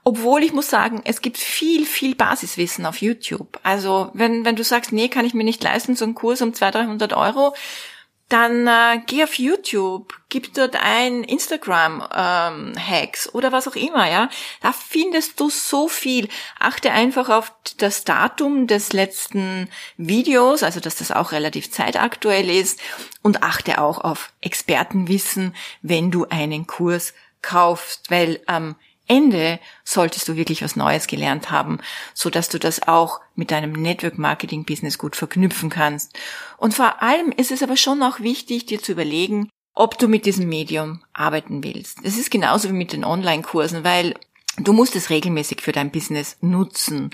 Obwohl 0.08 0.42
ich 0.42 0.54
muss 0.54 0.70
sagen, 0.70 1.02
es 1.04 1.20
gibt 1.20 1.38
viel, 1.38 1.86
viel 1.86 2.16
Basiswissen 2.16 2.86
auf 2.86 3.02
YouTube. 3.02 3.60
Also 3.64 4.10
wenn, 4.14 4.46
wenn 4.46 4.56
du 4.56 4.64
sagst, 4.64 4.94
nee, 4.94 5.10
kann 5.10 5.26
ich 5.26 5.34
mir 5.34 5.44
nicht 5.44 5.62
leisten, 5.62 5.98
so 5.98 6.06
einen 6.06 6.16
Kurs 6.16 6.42
um 6.42 6.54
200, 6.54 6.88
300 6.88 7.12
Euro, 7.12 7.54
dann 8.30 8.68
äh, 8.68 9.02
geh 9.06 9.26
auf 9.26 9.38
YouTube, 9.38 10.14
gib 10.30 10.54
dort 10.54 10.78
ein 10.82 11.26
Instagram-Hacks 11.26 13.26
ähm, 13.26 13.32
oder 13.34 13.52
was 13.52 13.68
auch 13.68 13.76
immer, 13.76 14.10
ja. 14.10 14.30
Da 14.62 14.72
findest 14.72 15.42
du 15.42 15.50
so 15.50 15.90
viel. 15.90 16.30
Achte 16.58 16.92
einfach 16.92 17.28
auf 17.28 17.52
das 17.76 18.06
Datum 18.06 18.66
des 18.66 18.94
letzten 18.94 19.68
Videos, 19.98 20.64
also 20.64 20.80
dass 20.80 20.96
das 20.96 21.12
auch 21.12 21.34
relativ 21.34 21.70
zeitaktuell 21.70 22.50
ist 22.50 22.80
und 23.24 23.44
achte 23.44 23.82
auch 23.82 24.00
auf 24.00 24.32
Expertenwissen, 24.40 25.54
wenn 25.82 26.12
du 26.12 26.28
einen 26.30 26.66
Kurs 26.66 27.14
kaufst, 27.42 28.10
weil 28.10 28.40
ähm, 28.48 28.78
Ende 29.08 29.60
solltest 29.84 30.28
du 30.28 30.36
wirklich 30.36 30.62
was 30.62 30.76
Neues 30.76 31.08
gelernt 31.08 31.50
haben, 31.52 31.80
so 32.14 32.30
dass 32.30 32.50
du 32.50 32.60
das 32.60 32.88
auch 32.88 33.22
mit 33.36 33.52
deinem 33.52 33.72
Network 33.72 34.18
Marketing 34.18 34.66
Business 34.66 34.98
gut 34.98 35.16
verknüpfen 35.16 35.70
kannst. 35.70 36.18
Und 36.58 36.74
vor 36.74 37.02
allem 37.02 37.32
ist 37.32 37.52
es 37.52 37.64
aber 37.64 37.78
schon 37.78 38.04
auch 38.04 38.20
wichtig, 38.20 38.66
dir 38.66 38.82
zu 38.82 38.92
überlegen, 38.92 39.50
ob 39.74 39.98
du 39.98 40.08
mit 40.08 40.26
diesem 40.26 40.50
Medium 40.50 41.04
arbeiten 41.14 41.64
willst. 41.64 42.00
Es 42.04 42.18
ist 42.18 42.32
genauso 42.32 42.70
wie 42.70 42.74
mit 42.74 42.94
den 42.94 43.06
Online-Kursen, 43.06 43.84
weil 43.84 44.16
du 44.58 44.74
musst 44.74 44.96
es 44.96 45.10
regelmäßig 45.10 45.62
für 45.62 45.72
dein 45.72 45.92
Business 45.92 46.38
nutzen 46.42 47.12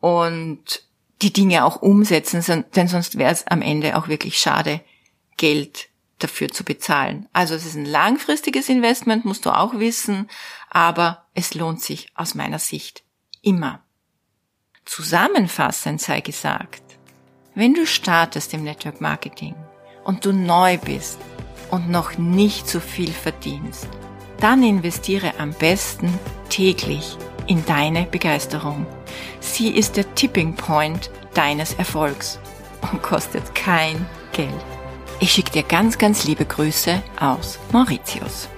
und 0.00 0.82
die 1.22 1.32
Dinge 1.32 1.64
auch 1.64 1.80
umsetzen, 1.80 2.64
denn 2.74 2.88
sonst 2.88 3.16
wäre 3.16 3.32
es 3.32 3.46
am 3.46 3.62
Ende 3.62 3.96
auch 3.96 4.08
wirklich 4.08 4.38
schade, 4.38 4.80
Geld 5.36 5.88
dafür 6.18 6.48
zu 6.48 6.64
bezahlen. 6.64 7.28
Also 7.32 7.54
es 7.54 7.64
ist 7.64 7.76
ein 7.76 7.86
langfristiges 7.86 8.68
Investment, 8.68 9.24
musst 9.24 9.46
du 9.46 9.50
auch 9.50 9.78
wissen, 9.78 10.28
aber 10.70 11.21
es 11.34 11.54
lohnt 11.54 11.80
sich 11.80 12.08
aus 12.14 12.34
meiner 12.34 12.58
Sicht 12.58 13.02
immer. 13.42 13.82
Zusammenfassend 14.84 16.00
sei 16.00 16.20
gesagt, 16.20 16.82
wenn 17.54 17.74
du 17.74 17.86
startest 17.86 18.54
im 18.54 18.64
Network 18.64 19.00
Marketing 19.00 19.54
und 20.04 20.24
du 20.24 20.32
neu 20.32 20.78
bist 20.78 21.18
und 21.70 21.90
noch 21.90 22.18
nicht 22.18 22.68
so 22.68 22.80
viel 22.80 23.12
verdienst, 23.12 23.88
dann 24.40 24.62
investiere 24.62 25.38
am 25.38 25.52
besten 25.52 26.12
täglich 26.48 27.16
in 27.46 27.64
deine 27.64 28.04
Begeisterung. 28.04 28.86
Sie 29.40 29.68
ist 29.68 29.96
der 29.96 30.14
Tipping 30.14 30.54
Point 30.54 31.10
deines 31.34 31.74
Erfolgs 31.74 32.38
und 32.90 33.02
kostet 33.02 33.54
kein 33.54 34.06
Geld. 34.32 34.50
Ich 35.20 35.32
schicke 35.32 35.52
dir 35.52 35.62
ganz, 35.62 35.98
ganz 35.98 36.24
liebe 36.24 36.44
Grüße 36.44 37.02
aus 37.20 37.58
Mauritius. 37.70 38.48